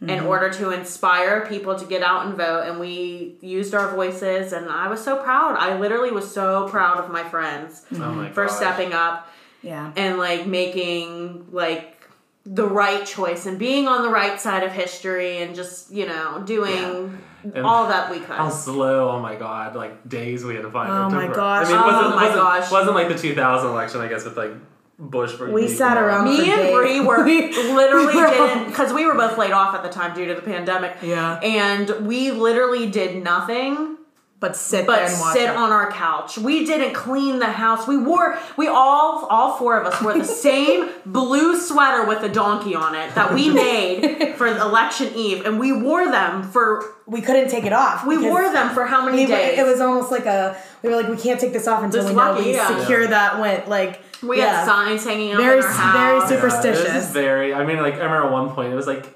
in 0.00 0.08
Mm-hmm. 0.08 0.26
order 0.26 0.50
to 0.50 0.70
inspire 0.70 1.46
people 1.46 1.76
to 1.78 1.84
get 1.84 2.02
out 2.02 2.26
and 2.26 2.34
vote. 2.36 2.64
And 2.66 2.80
we 2.80 3.36
used 3.40 3.72
our 3.72 3.94
voices, 3.94 4.52
and 4.52 4.68
I 4.68 4.88
was 4.88 5.02
so 5.02 5.16
proud. 5.16 5.54
I 5.56 5.78
literally 5.78 6.10
was 6.10 6.28
so 6.32 6.66
proud 6.68 6.98
of 6.98 7.08
my 7.10 7.22
friends 7.22 7.82
oh 7.94 7.98
my 7.98 8.28
for 8.30 8.46
gosh. 8.46 8.56
stepping 8.56 8.92
up 8.92 9.28
yeah. 9.62 9.92
and 9.96 10.18
like 10.18 10.44
making 10.46 11.46
like 11.52 12.01
the 12.44 12.66
right 12.66 13.06
choice 13.06 13.46
and 13.46 13.58
being 13.58 13.86
on 13.86 14.02
the 14.02 14.08
right 14.10 14.40
side 14.40 14.62
of 14.64 14.72
history 14.72 15.38
and 15.38 15.54
just 15.54 15.90
you 15.92 16.06
know 16.06 16.42
doing 16.44 17.18
And 17.44 17.64
all 17.66 17.88
that 17.88 18.10
we 18.10 18.18
could. 18.18 18.36
How 18.36 18.50
slow! 18.50 19.10
Oh 19.10 19.20
my 19.20 19.34
god! 19.36 19.74
Like 19.76 20.08
days 20.08 20.44
we 20.44 20.54
had 20.54 20.62
to 20.62 20.70
find. 20.70 20.90
Oh 20.90 21.10
my 21.10 21.26
for- 21.28 21.34
gosh. 21.34 21.66
I 21.66 21.70
mean, 21.70 21.78
it 21.78 21.82
Oh 21.82 21.86
wasn't, 21.86 22.16
my 22.16 22.22
wasn't, 22.28 22.40
gosh. 22.42 22.70
wasn't 22.70 22.94
like 22.94 23.08
the 23.08 23.18
2000 23.18 23.70
election, 23.70 24.00
I 24.00 24.08
guess, 24.08 24.24
with 24.24 24.36
like 24.36 24.52
Bush. 24.98 25.32
For 25.32 25.50
We 25.50 25.66
sat 25.68 25.96
around 25.96 26.24
Me 26.26 26.36
for 26.36 26.42
and 26.42 26.60
days. 26.62 26.72
Bree 26.74 27.00
were 27.00 27.24
We- 27.24 27.52
literally 27.72 28.14
we're 28.14 28.30
didn't 28.30 28.66
because 28.68 28.92
we 28.92 29.06
were 29.06 29.14
both 29.14 29.36
laid 29.38 29.50
off 29.52 29.74
at 29.74 29.82
the 29.82 29.88
time 29.88 30.14
due 30.14 30.26
to 30.26 30.34
the 30.34 30.42
pandemic. 30.42 30.96
Yeah. 31.02 31.38
and 31.42 32.06
we 32.06 32.30
literally 32.30 32.88
did 32.90 33.22
nothing 33.24 33.96
but 34.42 34.54
sit 34.56 34.84
but 34.86 34.96
there 34.96 35.06
and 35.08 35.18
watch 35.20 35.32
sit 35.32 35.44
it. 35.44 35.56
on 35.56 35.70
our 35.72 35.90
couch. 35.90 36.36
We 36.36 36.66
didn't 36.66 36.92
clean 36.92 37.38
the 37.38 37.46
house. 37.46 37.86
We 37.88 37.96
wore 37.96 38.36
we 38.58 38.68
all 38.68 39.24
all 39.30 39.56
four 39.56 39.80
of 39.80 39.86
us 39.86 40.02
wore 40.02 40.12
the 40.18 40.24
same 40.46 40.90
blue 41.06 41.58
sweater 41.58 42.04
with 42.06 42.22
a 42.22 42.28
donkey 42.28 42.74
on 42.74 42.94
it 42.94 43.14
that 43.14 43.32
we 43.32 43.48
made 43.66 44.34
for 44.36 44.46
election 44.48 45.14
eve, 45.14 45.46
and 45.46 45.58
we 45.58 45.72
wore 45.72 46.04
them 46.10 46.42
for 46.42 46.84
we 47.06 47.20
couldn't 47.22 47.48
take 47.48 47.64
it 47.64 47.72
off. 47.72 48.04
we 48.06 48.18
wore 48.18 48.52
them 48.52 48.74
for 48.74 48.84
how 48.84 49.04
many 49.06 49.22
we- 49.22 49.26
days? 49.26 49.58
It 49.58 49.64
was 49.66 49.80
almost 49.80 50.10
like 50.10 50.26
a 50.26 50.56
we 50.82 50.90
were 50.90 50.96
like 50.96 51.08
we 51.08 51.16
can't 51.16 51.40
take 51.40 51.52
this 51.54 51.66
off 51.68 51.82
until 51.82 52.02
This 52.02 52.10
we 52.10 52.16
know 52.16 52.32
lucky, 52.32 52.44
we 52.50 52.54
yeah. 52.54 52.78
secure 52.80 53.06
that 53.06 53.38
went 53.40 53.68
like 53.68 54.00
we 54.22 54.38
yeah. 54.38 54.56
had 54.58 54.66
signs 54.66 55.04
hanging 55.04 55.32
up 55.32 55.38
Very 55.38 55.58
in 55.58 55.64
our 55.64 55.70
house. 55.70 56.28
very 56.28 56.40
superstitious. 56.40 56.80
It 56.80 56.94
was 56.94 57.02
just 57.04 57.12
very. 57.12 57.54
I 57.54 57.64
mean, 57.64 57.78
like 57.78 57.94
I 57.94 58.04
remember 58.04 58.26
at 58.26 58.32
one 58.32 58.50
point 58.50 58.72
it 58.72 58.76
was 58.76 58.86
like 58.86 59.06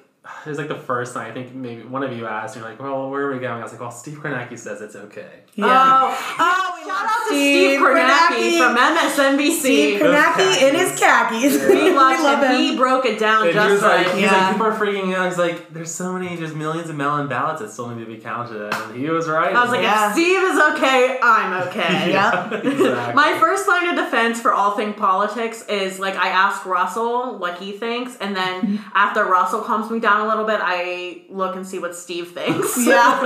it 0.45 0.49
was 0.49 0.59
like 0.59 0.69
the 0.69 0.79
first 0.79 1.15
night. 1.15 1.31
I 1.31 1.33
think 1.33 1.55
maybe 1.55 1.83
one 1.83 2.03
of 2.03 2.13
you 2.13 2.27
asked, 2.27 2.57
"You're 2.57 2.65
like, 2.65 2.81
well, 2.81 3.11
where 3.11 3.23
are 3.23 3.33
we 3.33 3.39
going?" 3.39 3.61
I 3.61 3.63
was 3.63 3.73
like, 3.73 3.81
"Well, 3.81 3.91
Steve 3.91 4.19
Kornacki 4.19 4.59
says 4.59 4.81
it's 4.81 4.97
okay." 4.97 5.45
Yeah. 5.55 5.67
Oh, 5.67 6.37
oh, 6.39 6.73
we 6.76 6.76
shout 6.87 7.03
love 7.03 7.11
out 7.11 7.29
to 7.29 7.35
Steve 7.35 7.71
Steve 7.71 7.81
Kornacki 7.81 8.59
Kornacki. 8.59 8.59
from 8.59 8.77
MSNBC. 8.77 9.59
Steve 9.61 10.01
Kornacki 10.01 10.63
in 10.69 10.75
his 10.75 10.99
khakis. 10.99 11.69
we 11.69 11.91
loved 11.93 12.45
him. 12.45 12.57
He 12.61 12.77
broke 12.77 13.05
it 13.07 13.19
down 13.19 13.43
And 13.43 13.49
he 13.49 13.53
just 13.55 13.71
was 13.73 13.83
like, 13.83 14.07
right. 14.07 14.15
he's 14.15 14.23
Yeah. 14.25 14.33
like, 14.33 14.53
people 14.53 14.67
are 14.67 14.73
freaking 14.79 15.15
out. 15.15 15.27
He's 15.29 15.39
like, 15.39 15.73
there's 15.73 15.91
so 15.91 16.13
many, 16.13 16.37
there's 16.37 16.55
millions 16.55 16.89
of 16.91 16.97
mail-in 16.97 17.29
ballots 17.29 17.61
that 17.61 17.71
still 17.71 17.89
need 17.89 18.05
to 18.05 18.11
be 18.11 18.19
counted, 18.19 18.73
and 18.73 18.97
he 18.97 19.09
was 19.11 19.29
right. 19.29 19.55
I 19.55 19.63
was 19.63 19.71
like, 19.71 19.83
Yeah. 19.83 20.09
if 20.09 20.13
Steve 20.15 20.39
is 20.43 20.59
okay, 20.75 21.19
I'm 21.23 21.69
okay. 21.69 22.11
Yeah. 22.17 22.51
exactly. 22.55 23.15
My 23.15 23.37
first 23.41 23.67
line 23.69 23.89
of 23.89 23.97
defense 23.97 24.41
for 24.41 24.53
all 24.53 24.77
thing 24.77 24.95
politics 24.95 25.65
is 25.69 25.99
like 25.99 26.15
I 26.17 26.29
ask 26.29 26.65
Russell 26.67 27.39
what 27.39 27.59
he 27.59 27.73
thinks, 27.73 28.17
and 28.17 28.35
then 28.37 28.81
after 28.95 29.25
Russell 29.25 29.61
calms 29.63 29.91
me 29.91 29.99
down 30.01 30.21
a 30.27 30.29
little 30.29 30.45
bit, 30.45 30.61
I 30.63 31.23
look 31.29 31.57
and 31.57 31.67
see 31.67 31.79
what 31.79 31.95
Steve 31.95 32.31
thinks. 32.33 32.77
Yeah. 32.87 33.21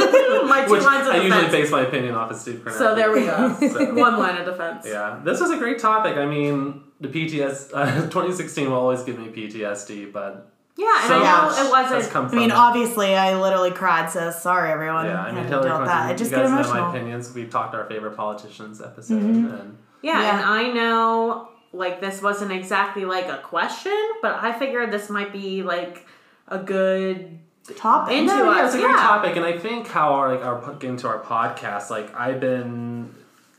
my 0.46 0.64
two 0.64 0.72
Which 0.72 0.82
lines 0.82 1.06
of 1.06 1.14
I 1.14 1.20
usually 1.22 1.48
base 1.50 1.70
my 1.70 1.82
opinion 1.82 2.14
off 2.14 2.30
of 2.30 2.36
Steve 2.38 2.62
Kornacki. 2.64 2.78
so 2.78 2.94
there 2.94 3.12
we 3.12 3.20
go. 3.26 3.49
So- 3.58 3.94
One 3.94 4.18
line 4.18 4.36
of 4.36 4.44
defense. 4.46 4.84
Yeah, 4.86 5.20
this 5.24 5.40
was 5.40 5.50
a 5.50 5.56
great 5.58 5.78
topic. 5.78 6.16
I 6.16 6.26
mean, 6.26 6.82
the 7.00 7.08
PTS, 7.08 7.70
uh, 7.74 7.86
2016 8.02 8.68
will 8.70 8.76
always 8.76 9.02
give 9.02 9.18
me 9.18 9.28
PTSD, 9.28 10.12
but 10.12 10.50
Yeah, 10.76 10.86
and 11.00 11.08
so 11.08 11.16
I 11.16 11.22
know 11.22 11.48
much 11.48 11.58
it 11.58 11.70
wasn't. 11.92 12.12
come 12.12 12.26
I 12.26 12.28
from 12.28 12.38
mean, 12.38 12.50
it. 12.50 12.56
obviously, 12.56 13.14
I 13.16 13.34
literally 13.40 13.70
cried. 13.70 14.10
So 14.10 14.30
sorry, 14.30 14.70
everyone. 14.72 15.06
Yeah, 15.06 15.22
I 15.22 15.26
had 15.26 15.34
mean, 15.34 15.42
to 15.44 15.48
Hillary 15.50 15.68
deal 15.70 15.78
with 15.80 15.88
Clinton. 15.88 16.06
that. 16.06 16.10
I 16.10 16.14
just 16.14 16.30
you 16.30 16.36
get 16.36 16.42
guys 16.44 16.50
know 16.50 16.56
emotional. 16.60 16.82
my 16.84 16.90
opinions. 16.90 17.34
We've 17.34 17.50
talked 17.50 17.74
our 17.74 17.84
favorite 17.86 18.16
politicians 18.16 18.80
episode, 18.80 19.22
Mm-hmm. 19.22 19.54
and 19.54 19.78
Yeah, 20.02 20.20
Yeah. 20.20 20.36
and 20.38 20.44
I 20.44 20.72
know 20.72 21.48
like 21.72 22.00
this 22.00 22.20
wasn't 22.20 22.50
exactly 22.52 23.04
like 23.04 23.28
a 23.28 23.38
question, 23.38 23.96
but 24.22 24.34
I 24.42 24.52
figured 24.58 24.90
this 24.90 25.08
might 25.08 25.32
be 25.32 25.62
like 25.62 26.06
a 26.48 26.58
good 26.58 27.38
Topic. 27.76 28.16
into 28.16 28.34
no, 28.34 28.52
yeah, 28.52 28.64
it's 28.66 28.74
a 28.74 28.78
great 28.78 28.90
yeah. 28.90 28.96
topic, 28.96 29.36
and 29.36 29.44
I 29.44 29.56
think 29.56 29.86
how 29.86 30.14
our 30.14 30.34
like 30.34 30.44
our 30.44 30.74
getting 30.80 30.96
to 30.96 31.08
our 31.08 31.20
podcast, 31.22 31.88
like 31.90 32.12
I've 32.18 32.40
been, 32.40 32.89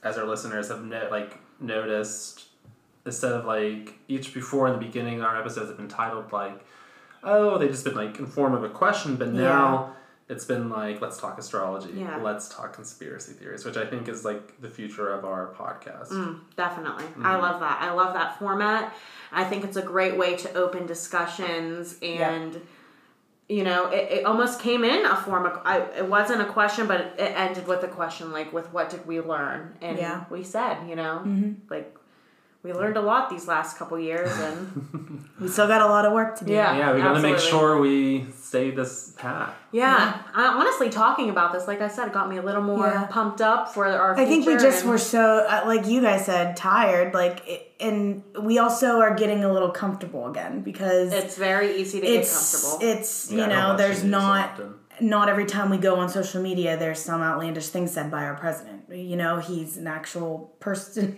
as 0.03 0.17
our 0.17 0.25
listeners 0.25 0.69
have 0.69 0.83
no, 0.83 1.07
like 1.11 1.37
noticed, 1.59 2.45
instead 3.05 3.31
of 3.33 3.45
like 3.45 3.93
each 4.07 4.33
before 4.33 4.67
in 4.67 4.73
the 4.73 4.79
beginning, 4.85 5.21
our 5.21 5.39
episodes 5.39 5.67
have 5.69 5.77
been 5.77 5.87
titled 5.87 6.31
like, 6.31 6.59
oh, 7.23 7.57
they 7.57 7.67
just 7.67 7.83
been 7.83 7.95
like 7.95 8.17
in 8.19 8.25
form 8.25 8.53
of 8.53 8.63
a 8.63 8.69
question, 8.69 9.15
but 9.15 9.29
now. 9.29 9.95
It's 10.29 10.45
been 10.45 10.69
like 10.69 11.01
let's 11.01 11.17
talk 11.19 11.37
astrology, 11.37 11.91
Yeah. 11.93 12.15
let's 12.15 12.47
talk 12.47 12.71
conspiracy 12.71 13.33
theories, 13.33 13.65
which 13.65 13.75
I 13.75 13.85
think 13.85 14.07
is 14.07 14.23
like 14.23 14.61
the 14.61 14.69
future 14.69 15.11
of 15.13 15.25
our 15.25 15.53
podcast. 15.59 16.07
Mm, 16.07 16.39
definitely. 16.55 17.03
I 17.03 17.07
Mm-hmm. 17.33 17.41
love 17.41 17.59
that. 17.59 17.81
I 17.81 17.91
love 17.91 18.13
that 18.13 18.39
format. 18.39 18.93
I 19.33 19.43
think 19.43 19.65
it's 19.65 19.75
a 19.75 19.81
great 19.81 20.17
way 20.17 20.37
to 20.37 20.53
open 20.53 20.85
discussions 20.85 21.97
and 22.01 22.61
you 23.57 23.63
know, 23.63 23.89
it, 23.89 24.05
it 24.19 24.25
almost 24.25 24.61
came 24.61 24.83
in 24.83 25.05
a 25.05 25.15
form 25.15 25.45
of 25.45 25.59
I, 25.65 25.79
it 26.01 26.07
wasn't 26.07 26.41
a 26.41 26.45
question, 26.45 26.87
but 26.87 27.01
it, 27.01 27.13
it 27.25 27.31
ended 27.45 27.67
with 27.67 27.83
a 27.83 27.87
question 27.87 28.31
like 28.31 28.53
with 28.53 28.67
what 28.73 28.89
did 28.89 29.05
we 29.05 29.19
learn? 29.19 29.75
And 29.81 29.97
Yeah. 29.97 30.23
we 30.29 30.43
said, 30.43 30.87
you 30.89 30.95
know, 30.95 31.15
Mm-hmm. 31.25 31.51
like 31.69 31.95
we 32.63 32.73
learned 32.73 32.95
a 32.97 33.01
lot 33.01 33.29
these 33.29 33.47
last 33.47 33.77
couple 33.77 33.99
years 33.99 34.31
and 34.39 35.27
We 35.39 35.47
still 35.47 35.67
got 35.67 35.81
a 35.81 35.87
lot 35.87 36.05
of 36.05 36.13
work 36.13 36.37
to 36.39 36.45
do. 36.45 36.53
Yeah. 36.53 36.77
Yeah, 36.77 36.93
we 36.93 37.01
got 37.01 37.13
to 37.13 37.19
make 37.21 37.39
sure 37.39 37.79
we 37.79 38.27
stay 38.39 38.69
this 38.71 39.13
path. 39.17 39.53
yeah, 39.71 40.21
I, 40.35 40.45
honestly 40.47 40.89
talking 40.89 41.29
about 41.29 41.53
this 41.53 41.67
like 41.67 41.81
I 41.81 41.87
said 41.87 42.07
it 42.07 42.13
got 42.13 42.29
me 42.29 42.37
a 42.37 42.41
little 42.43 42.61
more 42.61 42.85
Yeah. 42.87 43.05
pumped 43.07 43.41
up 43.41 43.73
for 43.73 43.87
our 43.87 44.15
I 44.19 44.25
think 44.25 44.45
we 44.45 44.53
just 44.57 44.81
and- 44.81 44.91
were 44.91 44.97
so, 44.99 45.45
uh, 45.49 45.63
like 45.65 45.87
you 45.87 46.01
guys 46.01 46.25
said, 46.25 46.55
tired. 46.57 47.13
Like, 47.13 47.47
it, 47.47 47.71
and 47.79 48.23
we 48.39 48.59
also 48.59 48.99
are 48.99 49.15
getting 49.15 49.43
a 49.43 49.51
little 49.51 49.71
comfortable 49.71 50.27
again 50.29 50.61
because 50.61 51.11
it's 51.13 51.37
very 51.37 51.77
easy 51.77 51.99
to 52.01 52.05
it's 52.05 52.29
get 52.29 52.61
comfortable. 52.61 52.91
it's 52.91 53.31
you 53.31 53.43
I 53.43 53.47
know 53.47 53.75
there's 53.77 54.01
the 54.03 54.07
so 54.07 54.07
not 54.09 54.49
often. 54.51 54.73
Not 55.01 55.27
every 55.29 55.45
time 55.45 55.69
we 55.69 55.77
go 55.77 55.95
on 55.95 56.07
social 56.09 56.41
media 56.41 56.77
there's 56.77 56.99
some 56.99 57.21
outlandish 57.21 57.67
thing 57.67 57.87
said 57.87 58.11
by 58.11 58.23
our 58.23 58.35
president 58.35 58.83
you 58.89 59.15
know 59.15 59.39
he's 59.39 59.77
an 59.77 59.87
actual 59.87 60.53
person 60.59 61.17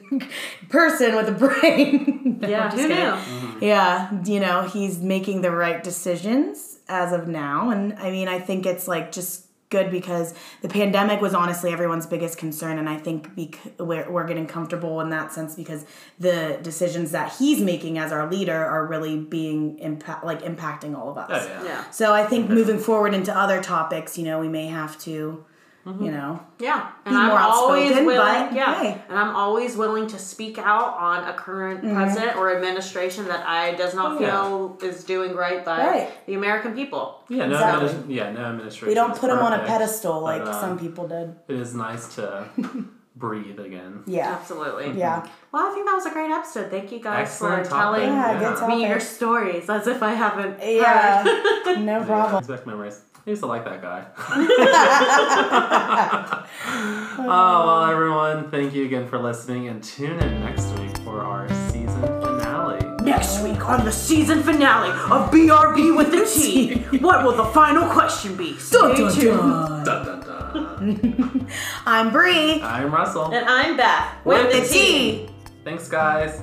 person 0.69 1.15
with 1.15 1.27
a 1.27 1.31
brain 1.31 2.39
No, 2.43 2.47
yeah, 2.49 2.69
who 2.71 2.87
knew? 2.87 2.95
Mm-hmm. 2.95 3.63
yeah 3.63 4.23
you 4.23 4.39
know 4.39 4.63
he's 4.67 4.99
making 4.99 5.41
the 5.41 5.51
right 5.51 5.83
decisions 5.83 6.79
as 6.87 7.11
of 7.13 7.27
now 7.27 7.69
and 7.69 7.93
i 7.99 8.09
mean 8.11 8.27
i 8.27 8.39
think 8.39 8.65
it's 8.65 8.87
like 8.87 9.11
just 9.11 9.42
good 9.75 9.87
because 9.91 10.33
the 10.61 10.69
pandemic 10.79 11.19
was 11.25 11.33
honestly 11.33 11.69
everyone's 11.77 12.07
biggest 12.15 12.35
concern 12.45 12.75
and 12.81 12.87
i 12.87 12.97
think 13.05 13.19
bec- 13.35 13.73
we're, 13.89 14.07
we're 14.13 14.27
getting 14.31 14.47
comfortable 14.57 15.01
in 15.03 15.09
that 15.09 15.27
sense 15.37 15.51
because 15.61 15.81
the 16.27 16.59
decisions 16.69 17.11
that 17.11 17.27
he's 17.37 17.59
making 17.71 17.97
as 18.03 18.09
our 18.11 18.25
leader 18.35 18.59
are 18.73 18.85
really 18.93 19.15
being 19.17 19.77
impact 19.89 20.21
like 20.31 20.41
impacting 20.51 20.91
all 20.97 21.09
of 21.13 21.17
us 21.17 21.29
Oh, 21.33 21.49
yeah. 21.53 21.63
Yeah. 21.71 21.81
so 21.99 22.05
I 22.13 22.23
think 22.31 22.49
moving 22.59 22.79
forward 22.87 23.13
into 23.19 23.31
other 23.43 23.59
topics, 23.75 24.17
you 24.19 24.25
know, 24.25 24.37
we 24.45 24.47
may 24.59 24.67
have 24.67 24.93
to, 25.07 25.43
Mm-hmm. 25.85 26.05
you 26.05 26.11
know, 26.11 26.39
Yeah, 26.59 26.91
and 27.05 27.13
Be 27.13 27.19
I'm 27.19 27.27
more 27.27 27.39
always 27.39 27.91
willing. 27.91 28.15
but 28.15 28.53
yeah, 28.53 28.79
hey. 28.81 29.01
and 29.09 29.19
I'm 29.19 29.35
always 29.35 29.75
willing 29.75 30.07
to 30.07 30.17
speak 30.17 30.57
out 30.57 30.95
on 30.97 31.27
a 31.27 31.33
current 31.33 31.83
mm-hmm. 31.83 31.93
president 31.95 32.37
or 32.37 32.55
administration 32.55 33.25
that 33.27 33.45
I 33.45 33.73
does 33.75 33.93
not 33.93 34.13
Oh, 34.13 34.19
yeah. 34.21 34.31
feel 34.31 34.79
is 34.89 35.03
doing 35.03 35.35
right 35.35 35.65
by 35.65 35.79
Right. 35.85 36.25
the 36.25 36.35
American 36.35 36.73
people. 36.73 37.19
Yeah, 37.27 37.47
no, 37.47 37.55
Exactly. 37.55 37.89
adminis- 37.89 38.05
yeah, 38.07 38.31
no 38.31 38.45
administration. 38.45 38.87
we 38.87 38.93
don't 38.93 39.13
put 39.17 39.27
them 39.29 39.39
on 39.39 39.51
a 39.59 39.65
pedestal 39.65 40.21
like 40.21 40.45
but, 40.45 40.53
uh, 40.53 40.61
some 40.61 40.79
people 40.79 41.05
did. 41.09 41.35
It 41.49 41.57
is 41.59 41.75
nice 41.75 42.15
to 42.15 42.47
breathe 43.17 43.59
again. 43.59 44.03
Yeah. 44.07 44.29
Absolutely. 44.39 44.85
Mm-hmm. 44.85 44.99
Yeah. 44.99 45.27
Well, 45.51 45.69
I 45.69 45.73
think 45.73 45.85
that 45.85 45.95
was 45.95 46.05
a 46.05 46.11
great 46.11 46.31
episode. 46.31 46.71
Thank 46.71 46.93
you 46.93 46.99
guys 46.99 47.27
Excellent 47.27 47.65
for 47.67 47.71
topic. 47.71 48.03
telling 48.03 48.13
Yeah, 48.13 48.39
good 48.57 48.67
me 48.69 48.87
your 48.87 49.01
stories 49.01 49.69
as 49.69 49.85
if 49.87 50.01
I 50.01 50.13
haven't. 50.13 50.61
heard. 50.61 50.75
Yeah. 50.77 51.75
no 51.79 52.03
problem. 52.05 52.31
Brings 52.45 52.47
back 52.47 52.65
memories. 52.65 53.01
I 53.25 53.29
used 53.29 53.41
to 53.41 53.47
like 53.47 53.63
that 53.63 53.81
guy. 53.81 54.05
oh, 57.19 57.25
well, 57.25 57.85
everyone, 57.85 58.51
thank 58.51 58.73
you 58.73 58.83
again 58.83 59.07
for 59.07 59.17
listening 59.17 59.69
and 59.69 59.81
tune 59.81 60.19
in 60.19 60.41
next 60.41 60.67
week 60.77 60.97
for 60.99 61.21
our 61.21 61.47
season 61.69 62.01
finale. 62.21 62.85
Next 63.01 63.41
week 63.41 63.65
on 63.69 63.85
the 63.85 63.93
season 63.93 64.43
finale 64.43 64.89
of 64.89 65.31
BRB 65.31 65.95
with 65.95 66.11
the 66.11 66.25
T, 66.25 66.79
what 66.99 67.23
will 67.23 67.37
the 67.37 67.45
final 67.45 67.87
question 67.89 68.35
be? 68.35 68.57
Stay 68.57 68.77
Dun, 68.77 68.95
dun, 68.95 69.13
tuned. 69.13 69.39
dun. 69.39 69.83
Dun, 69.85 70.05
dun, 70.05 70.19
dun. 70.19 71.47
I'm 71.85 72.11
Bree. 72.11 72.61
I'm 72.61 72.93
Russell. 72.93 73.33
And 73.33 73.45
I'm 73.47 73.77
Beth 73.77 74.17
with, 74.25 74.47
With 74.47 74.53
the 74.53 74.59
the 74.59 74.67
T. 74.67 75.27
T. 75.27 75.29
Thanks, 75.63 75.87
guys. 75.87 76.41